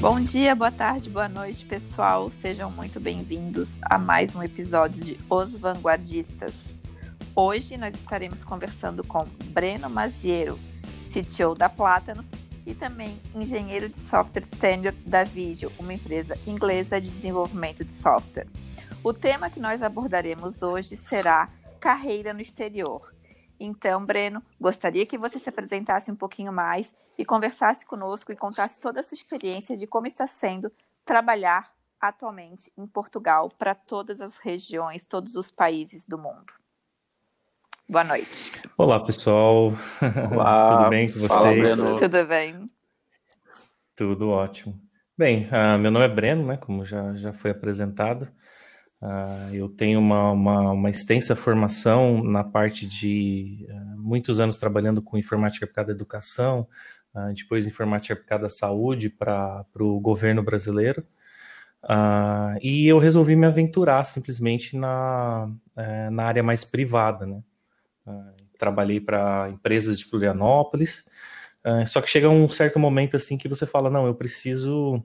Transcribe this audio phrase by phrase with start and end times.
[0.00, 2.28] Bom dia, boa tarde, boa noite, pessoal.
[2.28, 6.52] Sejam muito bem-vindos a mais um episódio de Os Vanguardistas.
[7.36, 10.58] Hoje nós estaremos conversando com Breno Maziero,
[11.06, 12.26] CTO da Plátanos
[12.66, 18.48] e também engenheiro de software sênior da Vigio, uma empresa inglesa de desenvolvimento de software.
[19.04, 21.48] O tema que nós abordaremos hoje será
[21.78, 23.11] carreira no exterior.
[23.64, 28.80] Então, Breno, gostaria que você se apresentasse um pouquinho mais e conversasse conosco e contasse
[28.80, 30.72] toda a sua experiência de como está sendo
[31.04, 36.52] trabalhar atualmente em Portugal para todas as regiões, todos os países do mundo.
[37.88, 38.50] Boa noite.
[38.76, 39.72] Olá, pessoal.
[40.32, 40.78] Olá.
[40.78, 41.76] Tudo bem com vocês?
[41.76, 42.66] Fala, Tudo bem.
[43.94, 44.76] Tudo ótimo.
[45.16, 46.56] Bem, uh, meu nome é Breno, né?
[46.56, 48.26] Como já, já foi apresentado.
[49.02, 55.02] Uh, eu tenho uma, uma, uma, extensa formação na parte de uh, muitos anos trabalhando
[55.02, 56.68] com informática aplicada à educação,
[57.12, 61.04] uh, depois informática aplicada à saúde para o governo brasileiro.
[62.62, 67.26] e eu resolvi me aventurar simplesmente na, eh, na área mais privada.
[67.26, 67.42] Né?
[68.58, 71.04] trabalhei para empresas de Florianópolis,
[71.86, 75.04] só que chega um certo momento assim que você fala, não, eu preciso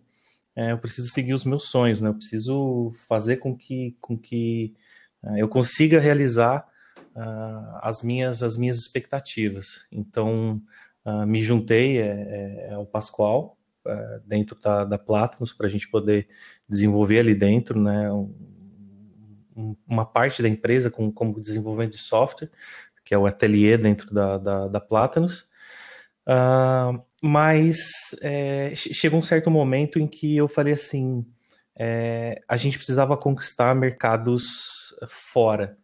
[0.57, 2.09] é, eu preciso seguir os meus sonhos, né?
[2.09, 4.73] Eu preciso fazer com que, com que
[5.21, 6.67] uh, eu consiga realizar
[7.15, 9.87] uh, as, minhas, as minhas expectativas.
[9.91, 10.59] Então,
[11.05, 15.69] uh, me juntei é, é, é o Pascoal, é, dentro da, da Platinus, para a
[15.69, 16.27] gente poder
[16.67, 18.11] desenvolver ali dentro, né?
[18.11, 22.49] Um, uma parte da empresa com, como desenvolvimento de software,
[23.05, 25.47] que é o ateliê dentro da, da, da Platinus.
[26.27, 27.79] Uh, mas
[28.21, 31.25] é, chegou um certo momento em que eu falei assim:
[31.77, 35.77] é, a gente precisava conquistar mercados fora.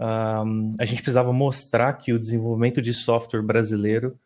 [0.00, 4.18] Um, a gente precisava mostrar que o desenvolvimento de software brasileiro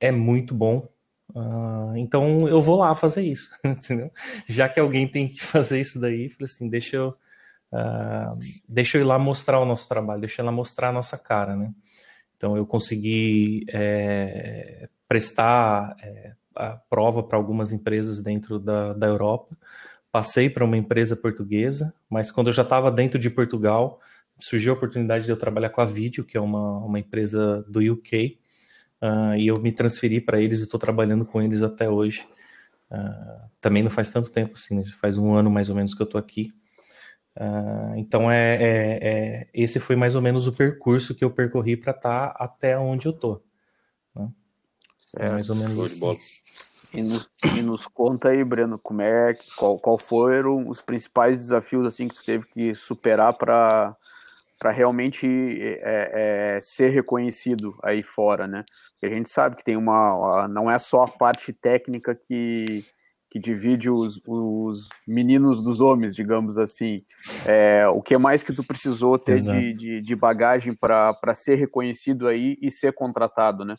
[0.00, 0.88] é muito bom.
[1.32, 4.10] Uh, então eu vou lá fazer isso, entendeu?
[4.48, 7.10] Já que alguém tem que fazer isso daí, falei assim, deixa eu,
[7.72, 8.36] uh,
[8.68, 11.16] deixa eu ir lá mostrar o nosso trabalho, deixa eu ir lá mostrar a nossa
[11.16, 11.72] cara, né?
[12.36, 19.56] Então eu consegui é, prestar é, a prova para algumas empresas dentro da, da Europa.
[20.12, 24.00] Passei para uma empresa portuguesa, mas quando eu já estava dentro de Portugal,
[24.38, 27.80] surgiu a oportunidade de eu trabalhar com a Video, que é uma, uma empresa do
[27.80, 28.38] UK,
[29.02, 32.24] uh, ah, e eu me transferi para eles e estou trabalhando com eles até hoje.
[32.88, 34.84] Uh, também não faz tanto tempo assim, né?
[35.00, 36.52] faz um ano mais ou menos que eu estou aqui.
[37.36, 41.76] Uh, então é, é, é, esse foi mais ou menos o percurso que eu percorri
[41.76, 43.42] para estar tá até onde eu estou.
[45.16, 46.18] É, mais ou menos isso.
[46.92, 51.86] E nos, e nos, conta aí, Breno, como é, qual, qual foram os principais desafios
[51.86, 53.96] assim que tu teve que superar para
[54.60, 58.62] para realmente é, é, ser reconhecido aí fora, né?
[58.92, 62.84] Porque a gente sabe que tem uma, não é só a parte técnica que,
[63.30, 67.02] que divide os, os meninos dos homens, digamos assim.
[67.46, 72.28] É, o que mais que tu precisou ter de, de, de bagagem para ser reconhecido
[72.28, 73.76] aí e ser contratado, né?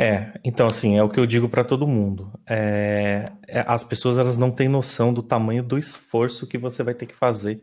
[0.00, 2.32] É, então assim, é o que eu digo para todo mundo.
[2.48, 6.94] É, é, as pessoas elas não têm noção do tamanho do esforço que você vai
[6.94, 7.56] ter que fazer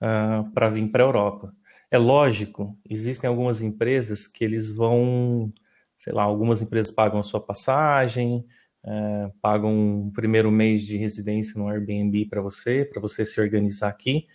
[0.00, 1.54] uh, ah, para vir para a Europa.
[1.90, 5.52] É lógico, existem algumas empresas que eles vão,
[5.98, 8.46] sei lá, algumas empresas pagam a sua passagem,
[8.82, 13.88] uh, pagam o primeiro mês de residência no Airbnb para você, para você se organizar
[13.88, 14.26] aqui,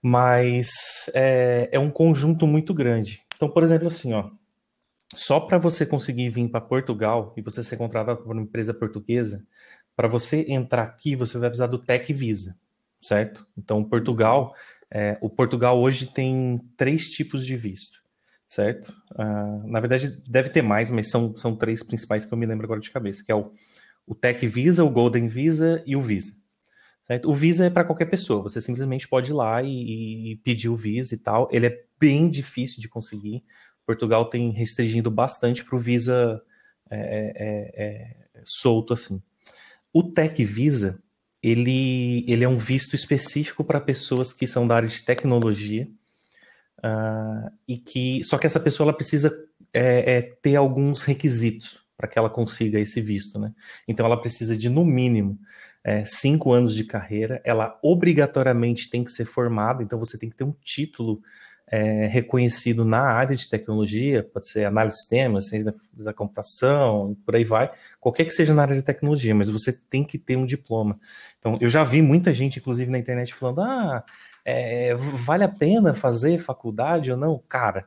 [0.00, 0.70] mas
[1.14, 3.22] é, é um conjunto muito grande.
[3.36, 4.30] Então, por exemplo, assim, ó,
[5.14, 9.44] só para você conseguir vir para Portugal e você ser contratado por uma empresa portuguesa,
[9.96, 12.56] para você entrar aqui, você vai precisar do Tech Visa,
[13.02, 13.46] certo?
[13.56, 14.54] Então, Portugal,
[14.90, 17.98] é, o Portugal hoje tem três tipos de visto,
[18.46, 18.94] certo?
[19.12, 22.64] Uh, na verdade, deve ter mais, mas são, são três principais que eu me lembro
[22.64, 23.52] agora de cabeça, que é o,
[24.06, 26.32] o Tech Visa, o Golden Visa e o Visa.
[27.06, 27.28] Certo?
[27.28, 30.76] O Visa é para qualquer pessoa, você simplesmente pode ir lá e, e pedir o
[30.76, 31.48] Visa e tal.
[31.50, 33.44] Ele é bem difícil de conseguir.
[33.90, 36.40] Portugal tem restringido bastante para o Visa
[36.88, 39.20] é, é, é, é, solto assim.
[39.92, 41.02] O Tech Visa
[41.42, 45.88] ele, ele é um visto específico para pessoas que são da área de tecnologia
[46.78, 49.32] uh, e que só que essa pessoa ela precisa
[49.72, 53.52] é, ter alguns requisitos para que ela consiga esse visto, né?
[53.88, 55.36] Então ela precisa de no mínimo
[55.82, 60.36] é, cinco anos de carreira, ela obrigatoriamente tem que ser formada, então você tem que
[60.36, 61.20] ter um título
[61.70, 67.36] é, reconhecido na área de tecnologia, pode ser análise de sistemas, ciência da, computação, por
[67.36, 67.70] aí vai,
[68.00, 70.98] qualquer que seja na área de tecnologia, mas você tem que ter um diploma.
[71.38, 74.04] Então, eu já vi muita gente, inclusive na internet, falando: ah,
[74.44, 77.40] é, vale a pena fazer faculdade ou não?
[77.48, 77.86] Cara,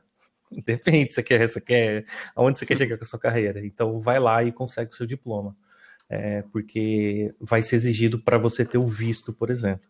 [0.64, 2.04] Depende, você quer, você quer,
[2.34, 3.64] aonde você quer chegar com a sua carreira.
[3.64, 5.56] Então, vai lá e consegue o seu diploma.
[6.08, 9.88] É, porque vai ser exigido para você ter o visto, por exemplo.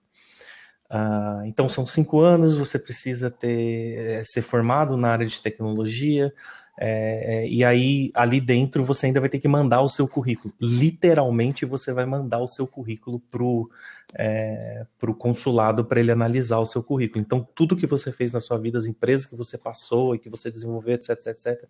[0.91, 6.33] Uh, então, são cinco anos, você precisa ter, é, ser formado na área de tecnologia,
[6.77, 10.53] é, é, e aí, ali dentro, você ainda vai ter que mandar o seu currículo.
[10.61, 13.71] Literalmente, você vai mandar o seu currículo pro,
[14.15, 17.23] é, pro consulado para ele analisar o seu currículo.
[17.25, 20.29] Então, tudo que você fez na sua vida, as empresas que você passou e que
[20.29, 21.65] você desenvolveu, etc, etc, etc,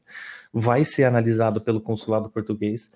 [0.52, 2.90] vai ser analisado pelo consulado português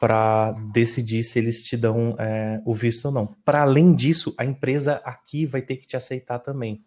[0.00, 3.26] para decidir se eles te dão é, o visto ou não.
[3.44, 6.82] Para além disso, a empresa aqui vai ter que te aceitar também.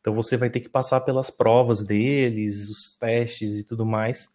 [0.00, 4.30] Então você vai ter que passar pelas provas deles, os testes e tudo mais,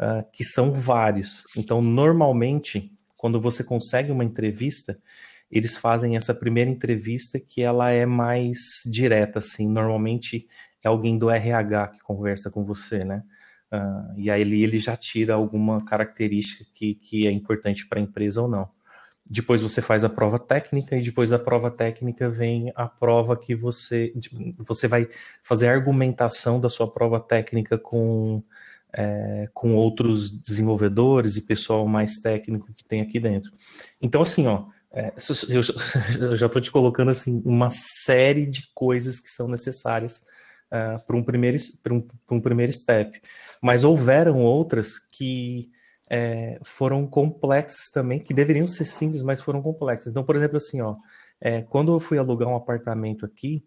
[0.00, 1.44] uh, que são vários.
[1.54, 4.98] Então, normalmente, quando você consegue uma entrevista,
[5.50, 9.68] eles fazem essa primeira entrevista que ela é mais direta, assim.
[9.68, 10.46] Normalmente
[10.82, 13.22] é alguém do RH que conversa com você, né?
[13.72, 18.02] Uh, e aí ele, ele já tira alguma característica que, que é importante para a
[18.02, 18.68] empresa ou não.
[19.30, 23.54] Depois você faz a prova técnica e depois da prova técnica vem a prova que
[23.54, 24.10] você
[24.56, 25.06] você vai
[25.42, 28.42] fazer a argumentação da sua prova técnica com
[28.90, 33.52] é, com outros desenvolvedores e pessoal mais técnico que tem aqui dentro.
[34.00, 35.12] Então assim, ó, é,
[36.18, 40.22] eu já estou te colocando assim uma série de coisas que são necessárias
[40.72, 43.20] uh, para um primeiro para um, um primeiro step,
[43.62, 45.70] mas houveram outras que
[46.10, 50.10] é, foram complexas também, que deveriam ser simples, mas foram complexas.
[50.10, 50.96] Então, por exemplo, assim, ó,
[51.40, 53.64] é, quando eu fui alugar um apartamento aqui,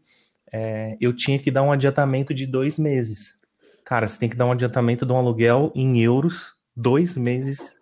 [0.52, 3.40] é, eu tinha que dar um adiantamento de dois meses.
[3.86, 7.78] Cara, você tem que dar um adiantamento de um aluguel em euros, dois meses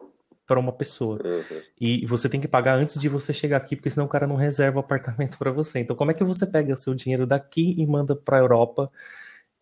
[0.45, 1.19] para uma pessoa.
[1.23, 1.61] Uhum.
[1.79, 4.35] E você tem que pagar antes de você chegar aqui, porque senão o cara não
[4.35, 5.79] reserva o apartamento para você.
[5.79, 8.91] Então, como é que você pega seu dinheiro daqui e manda para a Europa?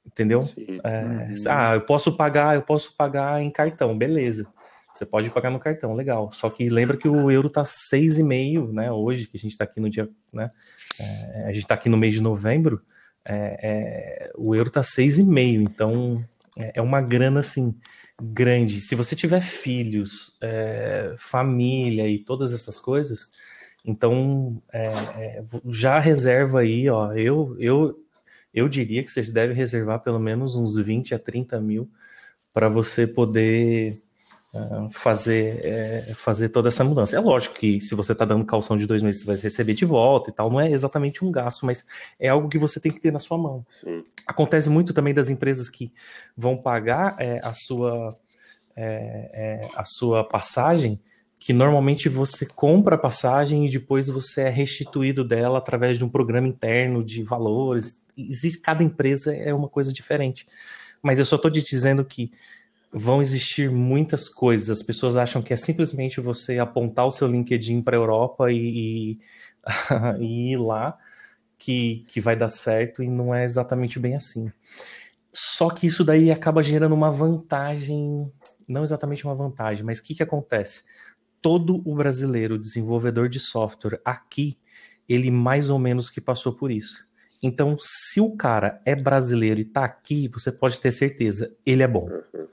[0.08, 0.42] Entendeu?
[0.84, 1.34] É, uhum.
[1.50, 4.48] Ah, eu posso pagar, eu posso pagar em cartão, beleza.
[4.94, 6.32] Você pode pagar no cartão, legal.
[6.32, 8.92] Só que lembra que o euro tá 6,5, né?
[8.92, 10.50] Hoje, que a gente está aqui no dia, né?
[11.00, 12.82] É, a gente está aqui no mês de novembro,
[13.24, 16.16] é, é, o euro tá 6,5, então
[16.58, 17.76] é, é, uma grana assim
[18.20, 18.82] grande.
[18.82, 23.30] Se você tiver filhos, é, família e todas essas coisas,
[23.86, 27.14] então é, já reserva aí, ó.
[27.14, 28.00] Eu, eu,
[28.58, 31.90] eu diria que você deve reservar pelo menos uns 20 a 30 mil
[32.54, 34.02] para você poder
[34.92, 37.16] fazer, é, fazer toda essa mudança.
[37.16, 39.86] É lógico que se você está dando calção de dois meses, você vai receber de
[39.86, 41.86] volta e tal, não é exatamente um gasto, mas
[42.20, 43.66] é algo que você tem que ter na sua mão.
[43.82, 44.04] Sim.
[44.26, 45.92] Acontece muito também das empresas que
[46.36, 48.16] vão pagar é, a, sua,
[48.76, 51.00] é, a sua passagem,
[51.40, 56.10] que normalmente você compra a passagem e depois você é restituído dela através de um
[56.10, 58.00] programa interno de valores.
[58.18, 60.48] Existe, cada empresa é uma coisa diferente.
[61.02, 62.32] Mas eu só estou te dizendo que
[62.92, 64.70] vão existir muitas coisas.
[64.70, 68.58] As pessoas acham que é simplesmente você apontar o seu LinkedIn para a Europa e,
[68.58, 69.20] e,
[70.20, 70.98] e, ir lá
[71.58, 74.52] que, que vai dar certo e não é exatamente bem assim.
[75.32, 78.32] Só que isso daí acaba gerando uma vantagem,
[78.68, 80.84] não exatamente uma vantagem, mas o que, que acontece?
[81.48, 84.58] Todo o brasileiro desenvolvedor de software aqui,
[85.08, 87.08] ele mais ou menos que passou por isso.
[87.42, 91.88] Então, se o cara é brasileiro e está aqui, você pode ter certeza, ele é
[91.88, 92.10] bom.
[92.10, 92.48] Uhum.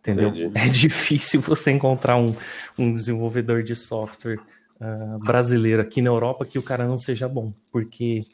[0.00, 0.30] Entendeu?
[0.30, 0.50] Entendi.
[0.58, 2.34] É difícil você encontrar um,
[2.76, 4.40] um desenvolvedor de software
[4.80, 8.24] uh, brasileiro aqui na Europa que o cara não seja bom, porque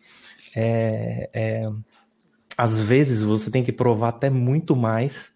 [0.57, 1.71] é, é,
[2.57, 5.35] às vezes você tem que provar até muito mais.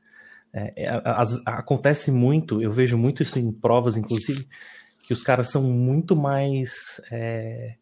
[0.55, 4.47] É, é as, acontece muito, eu vejo muito isso em provas, inclusive,
[5.03, 7.01] que os caras são muito mais.
[7.11, 7.75] É,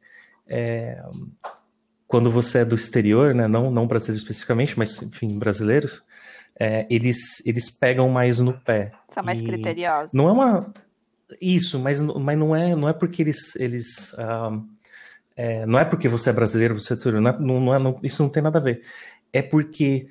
[0.49, 1.03] é,
[2.07, 6.03] quando você é do exterior, né, não, não brasileiro especificamente, mas enfim, brasileiros,
[6.59, 8.93] é, eles, eles pegam mais no pé.
[9.11, 10.13] São mais e criteriosos.
[10.13, 10.75] Não é uma.
[11.41, 13.57] Isso, mas, mas não, é, não é porque eles.
[13.57, 14.63] eles uh,
[15.35, 18.31] é, não é porque você é brasileiro, você é não, não, é, não, isso não
[18.31, 18.83] tem nada a ver.
[19.33, 20.07] É porque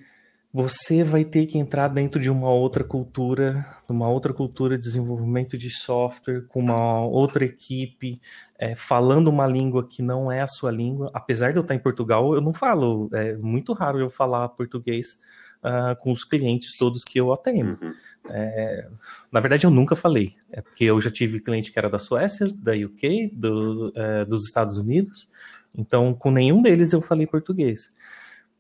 [0.54, 5.58] você vai ter que entrar dentro de uma outra cultura, uma outra cultura de desenvolvimento
[5.58, 8.22] de software, com uma outra equipe,
[8.60, 11.10] é, falando uma língua que não é a sua língua.
[11.14, 15.18] Apesar de eu estar em Portugal, eu não falo, é muito raro eu falar português
[15.64, 17.80] uh, com os clientes todos que eu atendo.
[17.82, 17.94] Uhum.
[18.30, 18.90] É,
[19.32, 22.48] na verdade, eu nunca falei, é porque eu já tive cliente que era da Suécia,
[22.56, 25.30] da UK, do, é, dos Estados Unidos,
[25.74, 27.90] então com nenhum deles eu falei português.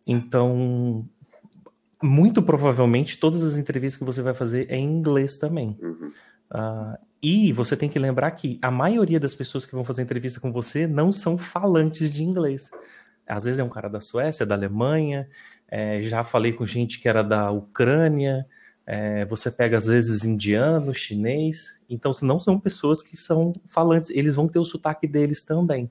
[0.07, 1.07] Então,
[2.01, 5.77] muito provavelmente todas as entrevistas que você vai fazer é em inglês também.
[5.81, 6.11] Uhum.
[6.51, 10.39] Uh, e você tem que lembrar que a maioria das pessoas que vão fazer entrevista
[10.39, 12.71] com você não são falantes de inglês.
[13.27, 15.29] Às vezes é um cara da Suécia, da Alemanha,
[15.67, 18.45] é, já falei com gente que era da Ucrânia,
[18.85, 24.35] é, você pega às vezes indiano, chinês, então não são pessoas que são falantes, eles
[24.35, 25.89] vão ter o sotaque deles também.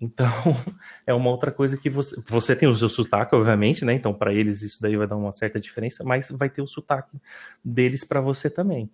[0.00, 0.26] Então,
[1.06, 2.20] é uma outra coisa que você.
[2.28, 3.92] Você tem o seu sotaque, obviamente, né?
[3.92, 7.20] Então, para eles isso daí vai dar uma certa diferença, mas vai ter o sotaque
[7.62, 8.90] deles para você também.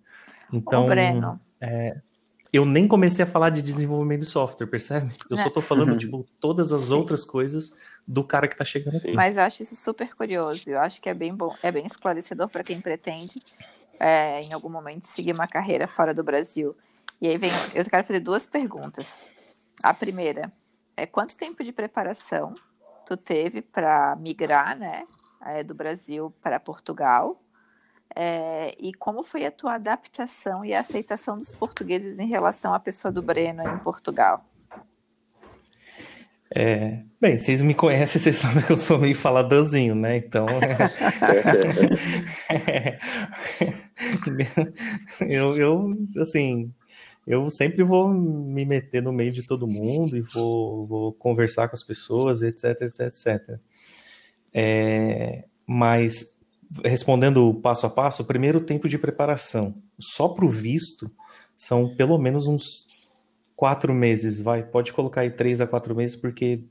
[0.51, 1.39] Então, Ô, Breno.
[1.61, 1.97] É,
[2.51, 5.13] eu nem comecei a falar de desenvolvimento de software, percebe?
[5.29, 5.43] Eu é.
[5.43, 5.97] só tô falando, uhum.
[5.97, 6.93] tipo, todas as Sim.
[6.93, 7.73] outras coisas
[8.07, 9.11] do cara que tá chegando aqui.
[9.13, 10.69] Mas eu acho isso super curioso.
[10.69, 13.41] Eu acho que é bem bom, é bem esclarecedor para quem pretende,
[13.99, 16.75] é, em algum momento, seguir uma carreira fora do Brasil.
[17.21, 19.13] E aí vem, eu quero fazer duas perguntas.
[19.83, 20.51] A primeira,
[20.97, 22.55] é, quanto tempo de preparação
[23.05, 25.05] tu teve para migrar, né,
[25.45, 27.39] é, do Brasil para Portugal?
[28.15, 32.79] É, e como foi a tua adaptação e a aceitação dos portugueses em relação à
[32.79, 34.43] pessoa do Breno em Portugal?
[36.55, 40.15] É, bem, vocês me conhecem, vocês sabem que eu sou meio faladorzinho, né?
[40.17, 40.47] Então,
[42.49, 42.97] é,
[45.27, 46.73] eu, eu, assim,
[47.27, 51.75] eu sempre vou me meter no meio de todo mundo e vou, vou conversar com
[51.75, 53.59] as pessoas, etc, etc, etc.
[54.53, 56.37] É, mas,
[56.85, 61.11] respondendo passo a passo, o primeiro tempo de preparação, só para o visto,
[61.57, 62.87] são pelo menos uns
[63.57, 66.63] quatro meses, vai, pode colocar aí três a quatro meses, porque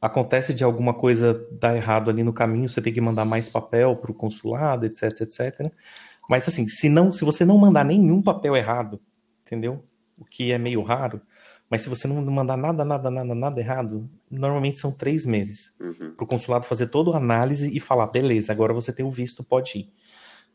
[0.00, 3.96] acontece de alguma coisa dar errado ali no caminho, você tem que mandar mais papel
[3.96, 5.72] para o consulado, etc, etc.
[6.30, 9.00] Mas assim, se não, se você não mandar nenhum papel errado,
[9.44, 9.84] entendeu?
[10.16, 11.20] O que é meio raro.
[11.68, 16.14] Mas se você não mandar nada, nada, nada, nada errado, normalmente são três meses uhum.
[16.14, 19.42] para o consulado fazer toda a análise e falar, beleza, agora você tem o visto,
[19.42, 19.92] pode ir.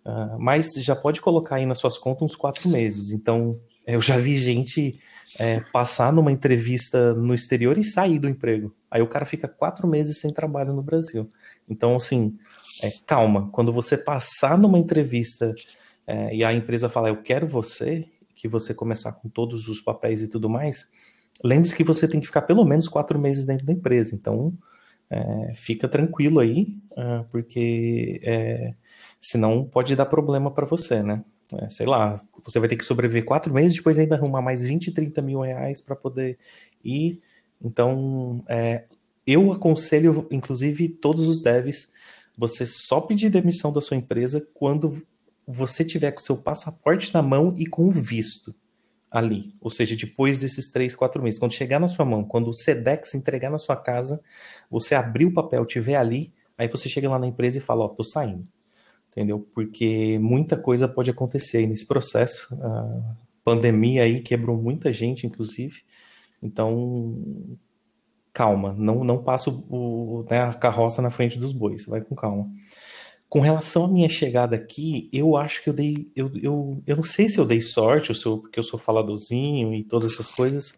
[0.06, 3.12] Uh, mas já pode colocar aí nas suas contas uns quatro meses.
[3.12, 5.00] Então, eu já vi gente
[5.38, 8.74] é, passar numa entrevista no exterior e sair do emprego.
[8.90, 11.30] Aí o cara fica quatro meses sem trabalho no Brasil.
[11.68, 12.38] Então, assim,
[12.82, 13.50] é, calma.
[13.52, 15.54] Quando você passar numa entrevista
[16.08, 18.08] é, e a empresa falar, eu quero você,
[18.40, 20.88] que você começar com todos os papéis e tudo mais,
[21.44, 24.16] lembre-se que você tem que ficar pelo menos quatro meses dentro da empresa.
[24.16, 24.58] Então,
[25.10, 28.76] é, fica tranquilo aí, uh, porque é,
[29.20, 31.22] senão pode dar problema para você, né?
[31.54, 34.94] É, sei lá, você vai ter que sobreviver quatro meses, depois ainda arrumar mais 20,
[34.94, 36.38] 30 mil reais para poder
[36.82, 37.20] ir.
[37.62, 38.86] Então, é,
[39.28, 41.90] eu aconselho, inclusive, todos os devs,
[42.38, 45.06] você só pedir demissão da sua empresa quando
[45.52, 48.54] você tiver com seu passaporte na mão e com o visto
[49.10, 49.56] ali.
[49.60, 51.40] Ou seja, depois desses três, quatro meses.
[51.40, 54.22] Quando chegar na sua mão, quando o SEDEX entregar na sua casa,
[54.70, 57.86] você abrir o papel, tiver ali, aí você chega lá na empresa e fala, ó,
[57.86, 58.48] oh, tô saindo.
[59.12, 59.48] Entendeu?
[59.56, 62.48] Porque muita coisa pode acontecer aí nesse processo.
[62.62, 65.82] A pandemia aí quebrou muita gente, inclusive.
[66.44, 67.58] Então,
[68.32, 68.76] calma.
[68.78, 71.88] Não, não passa o, né, a carroça na frente dos bois.
[71.88, 72.48] Vai com calma.
[73.30, 76.12] Com relação à minha chegada aqui, eu acho que eu dei.
[76.16, 78.80] Eu, eu, eu não sei se eu dei sorte, ou se eu, porque eu sou
[78.80, 80.74] faladorzinho e todas essas coisas,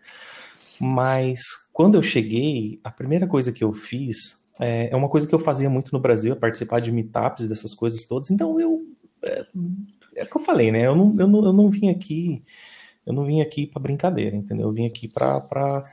[0.80, 1.40] mas
[1.72, 5.40] quando eu cheguei, a primeira coisa que eu fiz é, é uma coisa que eu
[5.40, 8.30] fazia muito no Brasil, é participar de meetups, dessas coisas todas.
[8.30, 8.86] Então eu.
[9.24, 9.46] É,
[10.18, 10.86] é que eu falei, né?
[10.86, 12.42] Eu não, eu não, eu não vim aqui.
[13.06, 14.68] Eu não vim aqui para brincadeira, entendeu?
[14.68, 15.84] Eu vim aqui para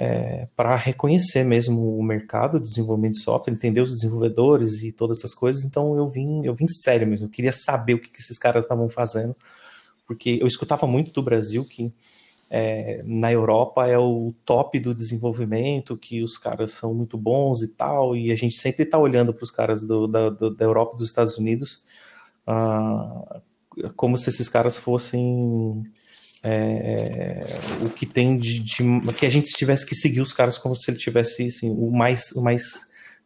[0.00, 5.18] é, para reconhecer mesmo o mercado de desenvolvimento de software, entender os desenvolvedores e todas
[5.18, 5.64] essas coisas.
[5.64, 8.64] Então eu vim, eu vim sério mesmo, eu queria saber o que, que esses caras
[8.64, 9.34] estavam fazendo,
[10.06, 11.92] porque eu escutava muito do Brasil que
[12.48, 17.68] é, na Europa é o top do desenvolvimento, que os caras são muito bons e
[17.68, 20.92] tal, e a gente sempre está olhando para os caras do, da, do, da Europa
[20.94, 21.82] e dos Estados Unidos
[22.46, 23.42] uh,
[23.96, 25.84] como se esses caras fossem
[26.42, 27.44] é,
[27.84, 28.84] o que tem de, de,
[29.16, 32.30] que a gente tivesse que seguir os caras como se ele tivesse assim, o mais
[32.32, 32.62] o mais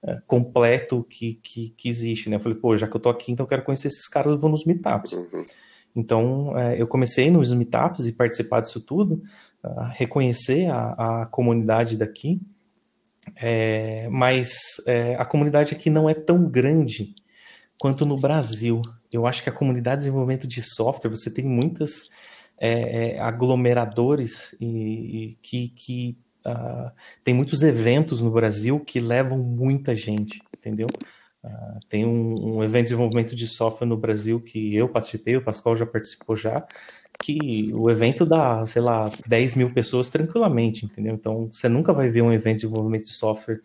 [0.05, 2.37] é, completo que, que, que, existe, né?
[2.37, 4.39] Eu falei, pô, já que eu tô aqui, então eu quero conhecer esses caras, eu
[4.39, 5.13] vou nos meetups.
[5.13, 5.45] Uhum.
[5.95, 9.23] Então, é, eu comecei nos meetups e participar disso tudo,
[9.63, 12.41] uh, reconhecer a, a, comunidade daqui,
[13.37, 14.51] é, mas
[14.87, 17.15] é, a comunidade aqui não é tão grande
[17.79, 18.81] quanto no Brasil.
[19.13, 22.09] Eu acho que a comunidade de desenvolvimento de software, você tem muitas
[22.65, 26.17] é, é, aglomeradores e, e que, que
[26.47, 26.93] uh,
[27.25, 30.87] tem muitos eventos no Brasil que levam muita gente, entendeu?
[31.43, 35.43] Uh, tem um, um, evento de desenvolvimento de software no Brasil que eu participei, o
[35.43, 36.65] Pascoal já participou já,
[37.21, 41.17] que o evento dá, sei lá, 10 mil pessoas tranquilamente, entendeu?
[41.17, 43.61] Então, você nunca vai ver um evento de desenvolvimento de software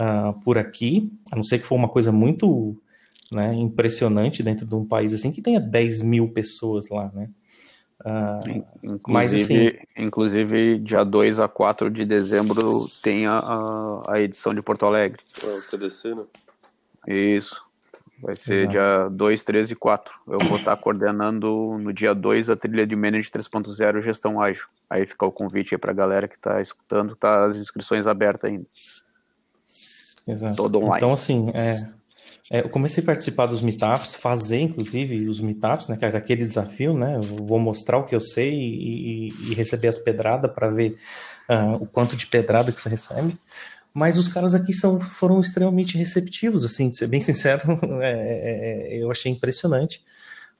[0.00, 2.76] uh, por aqui, a não ser que for uma coisa muito
[3.30, 7.30] né, impressionante dentro de um país assim, que tenha 10 mil pessoas lá, né?
[8.04, 14.52] Uh, inclusive, mas assim, inclusive dia 2 a 4 de dezembro tem a, a, edição
[14.52, 15.22] de Porto Alegre.
[15.42, 16.24] É o CDC, né?
[17.08, 17.64] Isso.
[18.20, 18.70] Vai ser Exato.
[18.70, 20.14] dia 2, 3 e 4.
[20.26, 24.66] Eu vou estar coordenando no dia 2 a trilha de Manage 3.0 Gestão Ágil.
[24.88, 28.50] Aí fica o convite aí para a galera que está escutando, tá as inscrições abertas
[28.50, 28.66] ainda.
[30.26, 30.56] Exato.
[30.56, 30.96] Todo online.
[30.96, 31.86] Então, assim, é,
[32.50, 36.94] é, eu comecei a participar dos meetups, fazer inclusive os meetups, né, era aquele desafio,
[36.96, 40.70] né, eu vou mostrar o que eu sei e, e, e receber as pedradas para
[40.70, 40.96] ver
[41.50, 43.36] uh, o quanto de pedrada que você recebe.
[43.92, 48.94] Mas os caras aqui são, foram extremamente receptivos, assim, de ser bem sincero, é, é,
[48.94, 50.02] é, eu achei impressionante.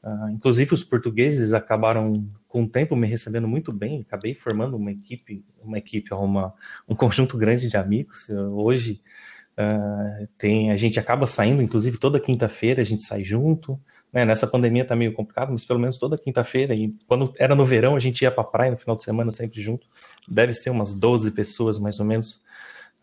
[0.03, 4.91] Uh, inclusive os portugueses acabaram com o tempo me recebendo muito bem, acabei formando uma
[4.91, 6.55] equipe, uma equipe, uma,
[6.89, 8.29] um conjunto grande de amigos.
[8.31, 9.01] Hoje
[9.59, 13.81] Uh, tem, a gente acaba saindo, inclusive toda quinta-feira a gente sai junto.
[14.13, 14.25] Né?
[14.25, 16.75] Nessa pandemia tá meio complicado, mas pelo menos toda quinta-feira.
[16.75, 19.61] E quando era no verão, a gente ia pra praia no final de semana sempre
[19.61, 19.87] junto.
[20.29, 22.45] Deve ser umas 12 pessoas, mais ou menos.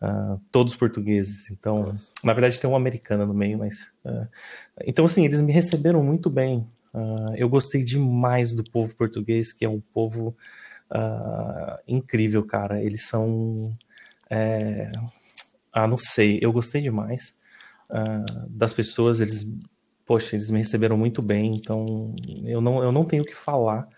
[0.02, 1.50] Uh, todos portugueses.
[1.50, 3.92] Então, na verdade, tem uma americana no meio, mas.
[4.04, 4.28] Uh,
[4.84, 6.66] então, assim, eles me receberam muito bem.
[7.36, 10.36] eu gostei demais do povo português, que é um povo
[11.88, 12.82] incrível, cara.
[12.82, 13.76] Eles são.
[14.28, 14.90] É,
[15.74, 17.36] ah, não sei, eu gostei demais
[17.90, 19.44] uh, das pessoas, eles,
[20.04, 22.14] poxa, eles me receberam muito bem, então
[22.44, 23.88] eu não, eu não tenho o que falar,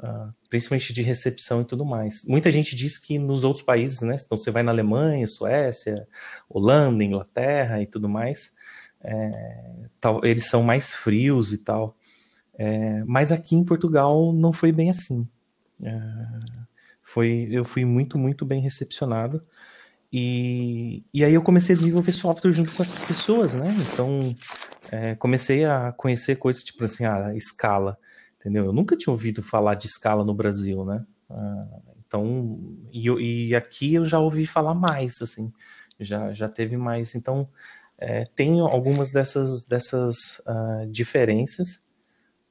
[0.00, 2.24] uh, principalmente de recepção e tudo mais.
[2.24, 6.08] Muita gente diz que nos outros países, né, então você vai na Alemanha, Suécia,
[6.48, 8.52] Holanda, Inglaterra e tudo mais,
[9.00, 11.94] é, tal, eles são mais frios e tal,
[12.54, 15.28] é, mas aqui em Portugal não foi bem assim.
[15.82, 16.00] É,
[17.02, 19.42] foi, eu fui muito, muito bem recepcionado.
[20.12, 23.74] E, e aí eu comecei a desenvolver software junto com essas pessoas, né?
[23.92, 24.34] Então
[24.90, 27.98] é, comecei a conhecer coisas tipo assim, a escala,
[28.40, 28.64] entendeu?
[28.64, 31.04] Eu nunca tinha ouvido falar de escala no Brasil, né?
[31.30, 32.58] Ah, então,
[32.90, 35.52] e, e, aqui eu já ouvi falar mais, assim,
[36.00, 37.14] já, já teve mais.
[37.14, 37.46] Então,
[37.98, 41.84] é, tem algumas dessas, dessas uh, diferenças,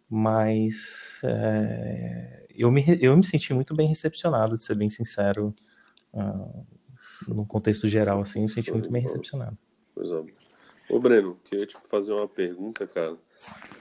[0.08, 0.76] mas
[1.24, 5.56] é, eu, me, eu me senti muito bem recepcionado, de ser bem sincero.
[6.14, 6.77] Uh,
[7.28, 9.58] no contexto geral, assim, eu senti muito bem recepcionado.
[9.94, 10.24] Pois é.
[10.90, 13.18] Ô, Breno, queria te fazer uma pergunta, cara.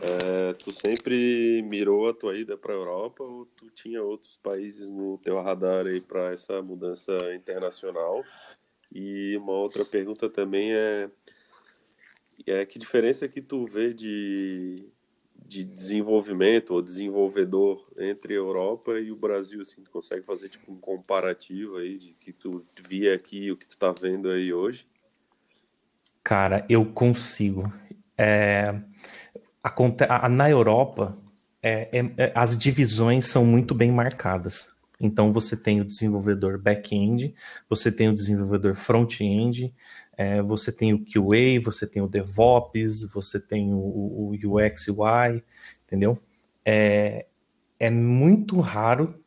[0.01, 4.90] É, tu sempre mirou a tua ida para a Europa ou tu tinha outros países
[4.90, 8.22] no teu radar aí para essa mudança internacional?
[8.92, 11.11] E uma outra pergunta também é,
[12.46, 14.88] é que diferença que tu vê de
[15.46, 20.72] de desenvolvimento ou desenvolvedor entre a Europa e o Brasil, assim, tu consegue fazer tipo
[20.72, 24.87] um comparativo aí de que tu via aqui o que tu tá vendo aí hoje?
[26.22, 27.72] Cara, eu consigo.
[28.18, 28.74] É,
[29.62, 31.16] a, a, na Europa,
[31.62, 34.74] é, é, é, as divisões são muito bem marcadas.
[34.98, 37.35] Então você tem o desenvolvedor back-end,
[37.68, 39.74] você tem o desenvolvedor front-end,
[40.16, 45.42] é, você tem o QA, você tem o DevOps, você tem o, o UX UI,
[45.87, 46.18] entendeu?
[46.64, 47.26] É,
[47.79, 49.22] é muito raro.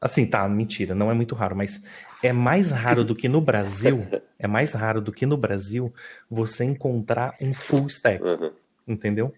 [0.00, 1.82] Assim, tá, mentira, não é muito raro, mas
[2.22, 4.00] é mais raro do que no Brasil.
[4.38, 5.90] É mais raro do que no Brasil
[6.28, 8.52] você encontrar um full stack, uhum.
[8.86, 9.32] entendeu?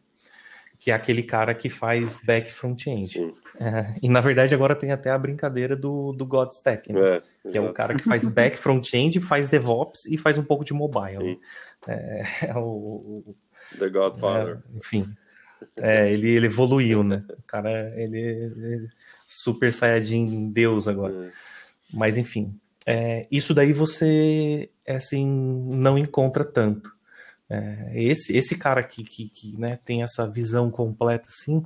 [0.78, 3.34] que é aquele cara que faz back front-end.
[3.60, 7.16] É, e na verdade agora tem até a brincadeira do, do Godstack, né?
[7.44, 10.64] É, que é o cara que faz back front-end, faz DevOps e faz um pouco
[10.64, 11.40] de mobile.
[11.86, 13.34] É, é, o,
[13.76, 14.58] The Godfather.
[14.58, 15.12] É, enfim,
[15.76, 17.24] é, ele, ele evoluiu, né?
[17.36, 18.88] O cara, ele, ele é
[19.26, 21.32] super saiyajin Deus agora.
[21.92, 22.54] Mas enfim,
[23.30, 26.92] isso daí você assim não encontra tanto.
[27.94, 31.64] Esse, esse cara aqui que, que né, tem essa visão completa assim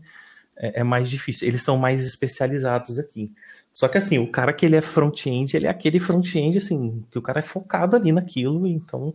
[0.62, 1.48] é, é, mais difícil.
[1.48, 3.32] Eles são mais especializados aqui.
[3.74, 7.18] Só que assim, o cara que ele é front-end, ele é aquele front-end assim, que
[7.18, 9.14] o cara é focado ali naquilo, então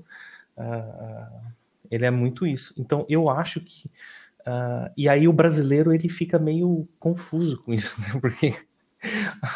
[0.57, 1.53] uh,
[1.89, 2.73] ele é muito isso.
[2.77, 3.87] Então eu acho que
[4.41, 8.07] uh, e aí o brasileiro ele fica meio confuso com isso, né?
[8.19, 8.53] porque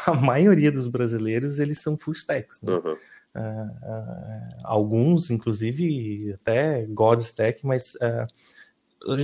[0.06, 2.72] a maioria dos brasileiros eles são full stacks, né?
[2.72, 2.96] Uhum.
[3.34, 7.96] Uh, alguns, inclusive, até Godstack, mas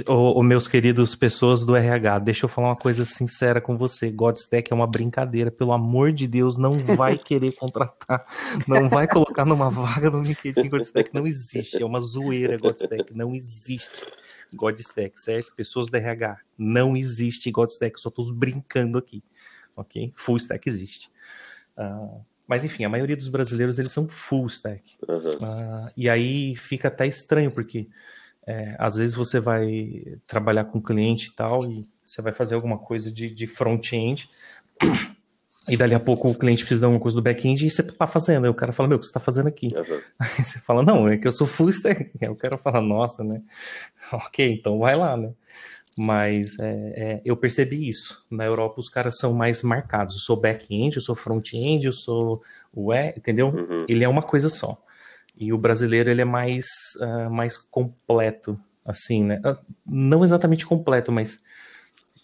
[0.07, 4.09] o, meus queridos pessoas do RH, deixa eu falar uma coisa sincera com você.
[4.11, 8.25] Godstack é uma brincadeira, pelo amor de Deus, não vai querer contratar,
[8.67, 13.33] não vai colocar numa vaga no LinkedIn Godstack, não existe, é uma zoeira Godstack, não
[13.35, 14.05] existe.
[14.53, 15.53] Godstack, certo?
[15.55, 19.21] Pessoas do RH, não existe Godstack, só estou brincando aqui,
[19.75, 20.13] ok?
[20.15, 21.11] Full Stack existe.
[21.77, 24.95] Uh, mas enfim, a maioria dos brasileiros eles são full stack.
[25.05, 25.31] Uhum.
[25.33, 27.89] Uh, e aí fica até estranho, porque
[28.47, 32.77] é, às vezes você vai trabalhar com cliente e tal, e você vai fazer alguma
[32.77, 34.29] coisa de, de front-end,
[35.69, 38.07] E dali a pouco o cliente precisa de alguma coisa do back-end e você tá
[38.07, 38.45] fazendo.
[38.45, 39.67] Aí o cara fala, meu, o que você tá fazendo aqui?
[39.75, 39.99] Uhum.
[40.17, 42.10] Aí você fala, não, é que eu sou full stack.
[42.21, 43.41] Aí o cara fala, nossa, né?
[44.13, 45.33] ok, então vai lá, né?
[45.97, 48.25] Mas é, é, eu percebi isso.
[48.31, 50.15] Na Europa os caras são mais marcados.
[50.15, 52.41] Eu sou back-end, eu sou front-end, eu sou
[52.73, 53.49] web, entendeu?
[53.49, 53.86] Uhum.
[53.89, 54.81] Ele é uma coisa só.
[55.38, 56.65] E o brasileiro ele é mais,
[57.00, 59.39] uh, mais completo, assim, né?
[59.45, 61.39] Uh, não exatamente completo, mas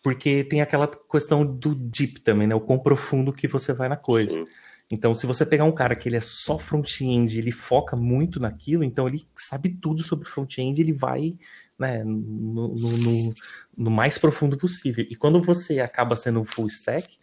[0.04, 2.56] porque tem aquela questão do deep também, né?
[2.56, 4.34] O quão profundo que você vai na coisa.
[4.34, 4.46] Sim.
[4.92, 8.84] Então, se você pegar um cara que ele é só front-end, ele foca muito naquilo,
[8.84, 11.36] então ele sabe tudo sobre front-end, ele vai
[11.80, 13.34] né, no, no, no,
[13.78, 15.06] no, mais profundo possível.
[15.10, 17.18] E quando você acaba sendo full stack,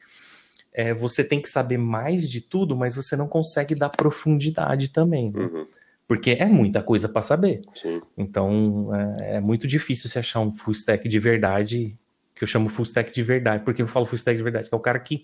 [0.72, 5.30] é, você tem que saber mais de tudo, mas você não consegue dar profundidade também.
[5.30, 5.40] Né?
[5.40, 5.66] Uhum.
[6.10, 7.62] Porque é muita coisa para saber.
[7.72, 8.02] Sim.
[8.18, 11.96] Então, é, é muito difícil se achar um full stack de verdade
[12.34, 13.62] que eu chamo full stack de verdade.
[13.62, 14.68] Por que eu falo full stack de verdade?
[14.68, 15.22] Que é o cara que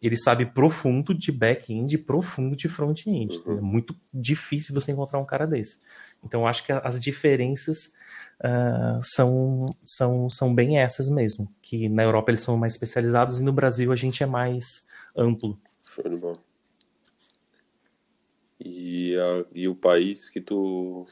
[0.00, 3.42] ele sabe profundo de back-end e profundo de front-end.
[3.44, 3.58] Uhum.
[3.58, 5.78] É muito difícil você encontrar um cara desse.
[6.24, 7.92] Então, eu acho que as diferenças
[8.40, 11.46] uh, são, são, são bem essas mesmo.
[11.60, 14.82] Que na Europa eles são mais especializados e no Brasil a gente é mais
[15.14, 15.60] amplo.
[15.94, 16.38] Show de bola.
[18.64, 21.06] E, a, e o país que tu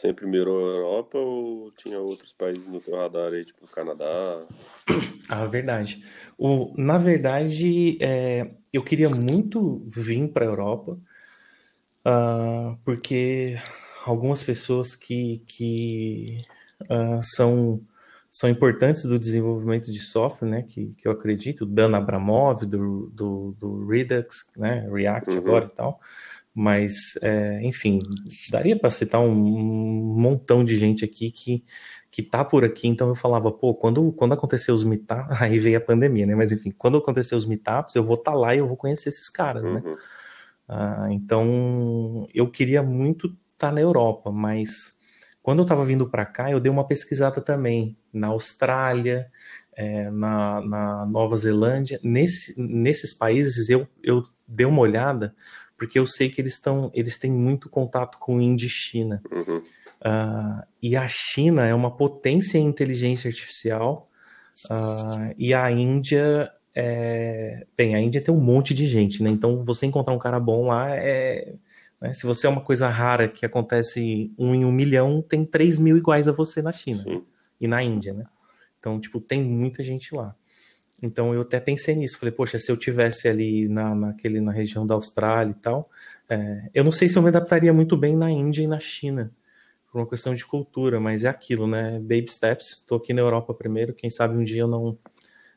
[0.00, 4.44] sempre mirou a Europa ou tinha outros países no teu radar aí, tipo o Canadá?
[5.28, 6.04] Ah, verdade.
[6.38, 11.00] O, na verdade, é, eu queria muito vir para a Europa,
[12.06, 13.58] uh, porque
[14.06, 16.42] algumas pessoas que, que
[16.82, 17.80] uh, são,
[18.30, 23.56] são importantes do desenvolvimento de software, né, que, que eu acredito, Dan Abramov, do, do,
[23.58, 25.38] do Redux, né, React uhum.
[25.38, 26.00] agora e tal,
[26.58, 28.00] mas, é, enfim,
[28.50, 31.62] daria para citar um montão de gente aqui que,
[32.10, 35.76] que tá por aqui, então eu falava, pô, quando, quando acontecer os meetups, aí veio
[35.76, 36.34] a pandemia, né?
[36.34, 39.10] Mas enfim, quando acontecer os meetups, eu vou estar tá lá e eu vou conhecer
[39.10, 39.82] esses caras, né?
[39.84, 39.90] uhum.
[39.90, 39.96] né?
[40.66, 44.96] Ah, então, eu queria muito estar tá na Europa, mas
[45.42, 49.30] quando eu estava vindo para cá, eu dei uma pesquisada também na Austrália,
[49.74, 55.34] é, na, na Nova Zelândia, Nesse, nesses países eu, eu dei uma olhada
[55.76, 59.22] porque eu sei que eles estão, eles têm muito contato com Índia e China.
[59.30, 59.58] Uhum.
[59.58, 64.08] Uh, e a China é uma potência em inteligência artificial
[64.66, 67.66] uh, e a Índia é...
[67.76, 69.30] bem, a Índia tem um monte de gente, né?
[69.30, 71.54] Então você encontrar um cara bom lá é
[72.00, 72.14] né?
[72.14, 75.96] se você é uma coisa rara que acontece um em um milhão, tem três mil
[75.96, 77.24] iguais a você na China Sim.
[77.60, 78.24] e na Índia, né?
[78.78, 80.34] Então, tipo, tem muita gente lá.
[81.02, 84.86] Então eu até pensei nisso, falei, poxa, se eu tivesse ali na, naquele, na região
[84.86, 85.90] da Austrália e tal,
[86.28, 89.30] é, eu não sei se eu me adaptaria muito bem na Índia e na China,
[89.90, 91.98] por uma questão de cultura, mas é aquilo, né?
[92.00, 94.98] Baby steps, estou aqui na Europa primeiro, quem sabe um dia eu não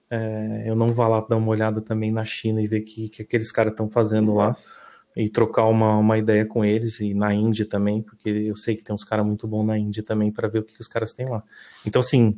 [0.10, 3.10] é, eu não vá lá dar uma olhada também na China e ver o que,
[3.10, 4.56] que aqueles caras estão fazendo lá
[5.16, 8.84] e trocar uma, uma ideia com eles e na Índia também, porque eu sei que
[8.84, 11.14] tem uns caras muito bons na Índia também para ver o que, que os caras
[11.14, 11.44] têm lá.
[11.86, 12.38] Então, assim,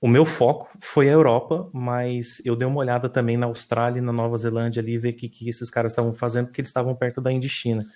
[0.00, 4.02] o meu foco foi a Europa, mas eu dei uma olhada também na Austrália e
[4.02, 6.94] na Nova Zelândia ali, ver o que, que esses caras estavam fazendo, porque eles estavam
[6.94, 7.86] perto da China.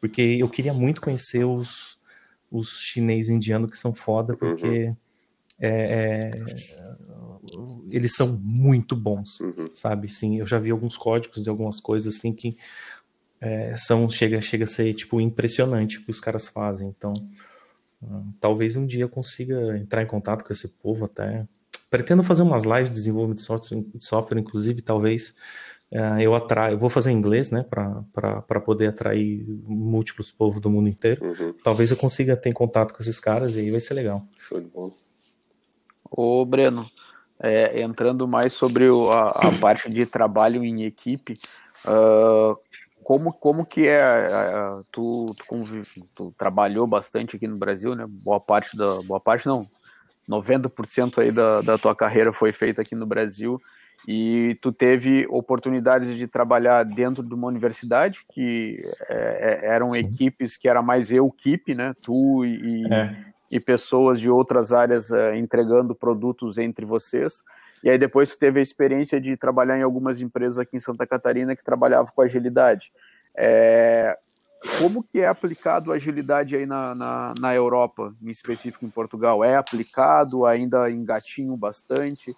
[0.00, 1.98] Porque eu queria muito conhecer os,
[2.50, 4.96] os chineses indianos que são foda, porque uhum.
[5.60, 6.44] é, é,
[7.90, 9.68] eles são muito bons, uhum.
[9.74, 10.08] sabe?
[10.08, 12.56] Sim, eu já vi alguns códigos de algumas coisas assim que
[13.38, 16.88] é, são chega, chega a ser tipo impressionante o que os caras fazem.
[16.88, 17.12] Então,
[18.40, 21.46] Talvez um dia eu consiga entrar em contato com esse povo até.
[21.90, 25.34] Pretendo fazer umas lives de desenvolvimento de software, de software inclusive, talvez
[25.92, 26.74] uh, eu atraio.
[26.74, 31.24] Eu vou fazer em inglês, né, para poder atrair múltiplos povos do mundo inteiro.
[31.24, 31.54] Uhum.
[31.62, 34.24] Talvez eu consiga ter contato com esses caras e aí vai ser legal.
[34.38, 34.92] Show de bola.
[36.10, 36.88] Ô, Breno,
[37.38, 41.38] é, entrando mais sobre o, a, a, parte de trabalho em equipe,
[41.86, 42.56] uh,
[43.02, 48.04] como, como que é, é tu, tu, convive, tu, trabalhou bastante aqui no Brasil, né?
[48.08, 49.66] Boa parte da, boa parte não,
[50.28, 53.60] 90% aí da, da tua carreira foi feita aqui no Brasil
[54.06, 59.98] e tu teve oportunidades de trabalhar dentro de uma universidade que é, é eram Sim.
[59.98, 61.94] equipes que era mais eu equipe, né?
[62.00, 63.16] Tu e, é.
[63.50, 67.42] e pessoas de outras áreas é, entregando produtos entre vocês.
[67.82, 71.56] E aí depois teve a experiência de trabalhar em algumas empresas aqui em Santa Catarina
[71.56, 72.92] que trabalhavam com agilidade.
[73.36, 74.18] É,
[74.78, 79.42] como que é aplicado a agilidade aí na, na, na, Europa, em específico em Portugal?
[79.42, 82.32] É aplicado, ainda engatinho bastante?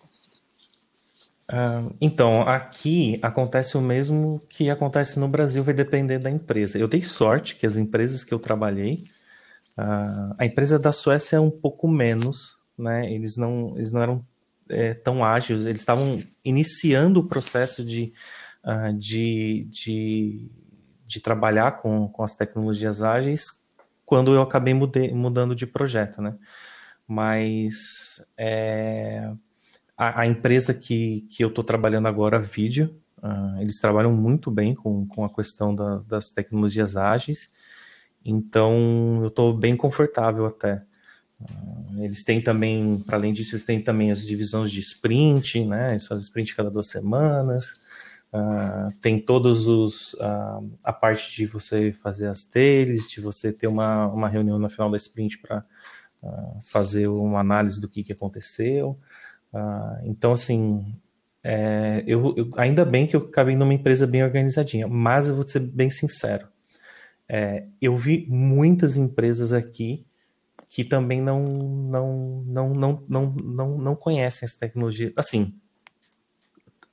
[1.50, 6.78] Uh, então, aqui acontece o mesmo que acontece no Brasil, vai depender da empresa.
[6.78, 9.04] Eu dei sorte que as empresas que eu trabalhei,
[9.76, 13.12] uh, a empresa da Suécia é um pouco menos, né?
[13.12, 14.26] Eles não, eles não eram
[14.72, 18.12] é, tão ágeis, eles estavam iniciando o processo de,
[18.64, 20.50] uh, de, de,
[21.06, 23.62] de, trabalhar com, com as tecnologias ágeis
[24.04, 26.36] quando eu acabei mudei, mudando de projeto, né?
[27.06, 29.32] Mas é,
[29.96, 34.74] a, a, empresa que, que eu estou trabalhando agora, Vídeo, uh, eles trabalham muito bem
[34.74, 37.50] com, com a questão da, das tecnologias ágeis,
[38.24, 40.76] então eu estou bem confortável até.
[41.98, 45.92] Eles têm também, para além disso, eles têm também as divisões de sprint, né?
[45.92, 47.80] Eles fazem sprint cada duas semanas.
[48.32, 53.66] Uh, tem todos os uh, a parte de você fazer as deles, de você ter
[53.66, 55.62] uma, uma reunião no final da sprint para
[56.22, 58.98] uh, fazer uma análise do que, que aconteceu.
[60.04, 60.96] então, assim,
[61.44, 65.46] é, eu, eu, ainda bem que eu acabei numa empresa bem organizadinha, mas eu vou
[65.46, 66.46] ser bem sincero.
[67.28, 70.06] É, eu vi muitas empresas aqui
[70.72, 75.12] que também não, não, não, não, não, não, não conhecem essa tecnologia.
[75.14, 75.54] Assim,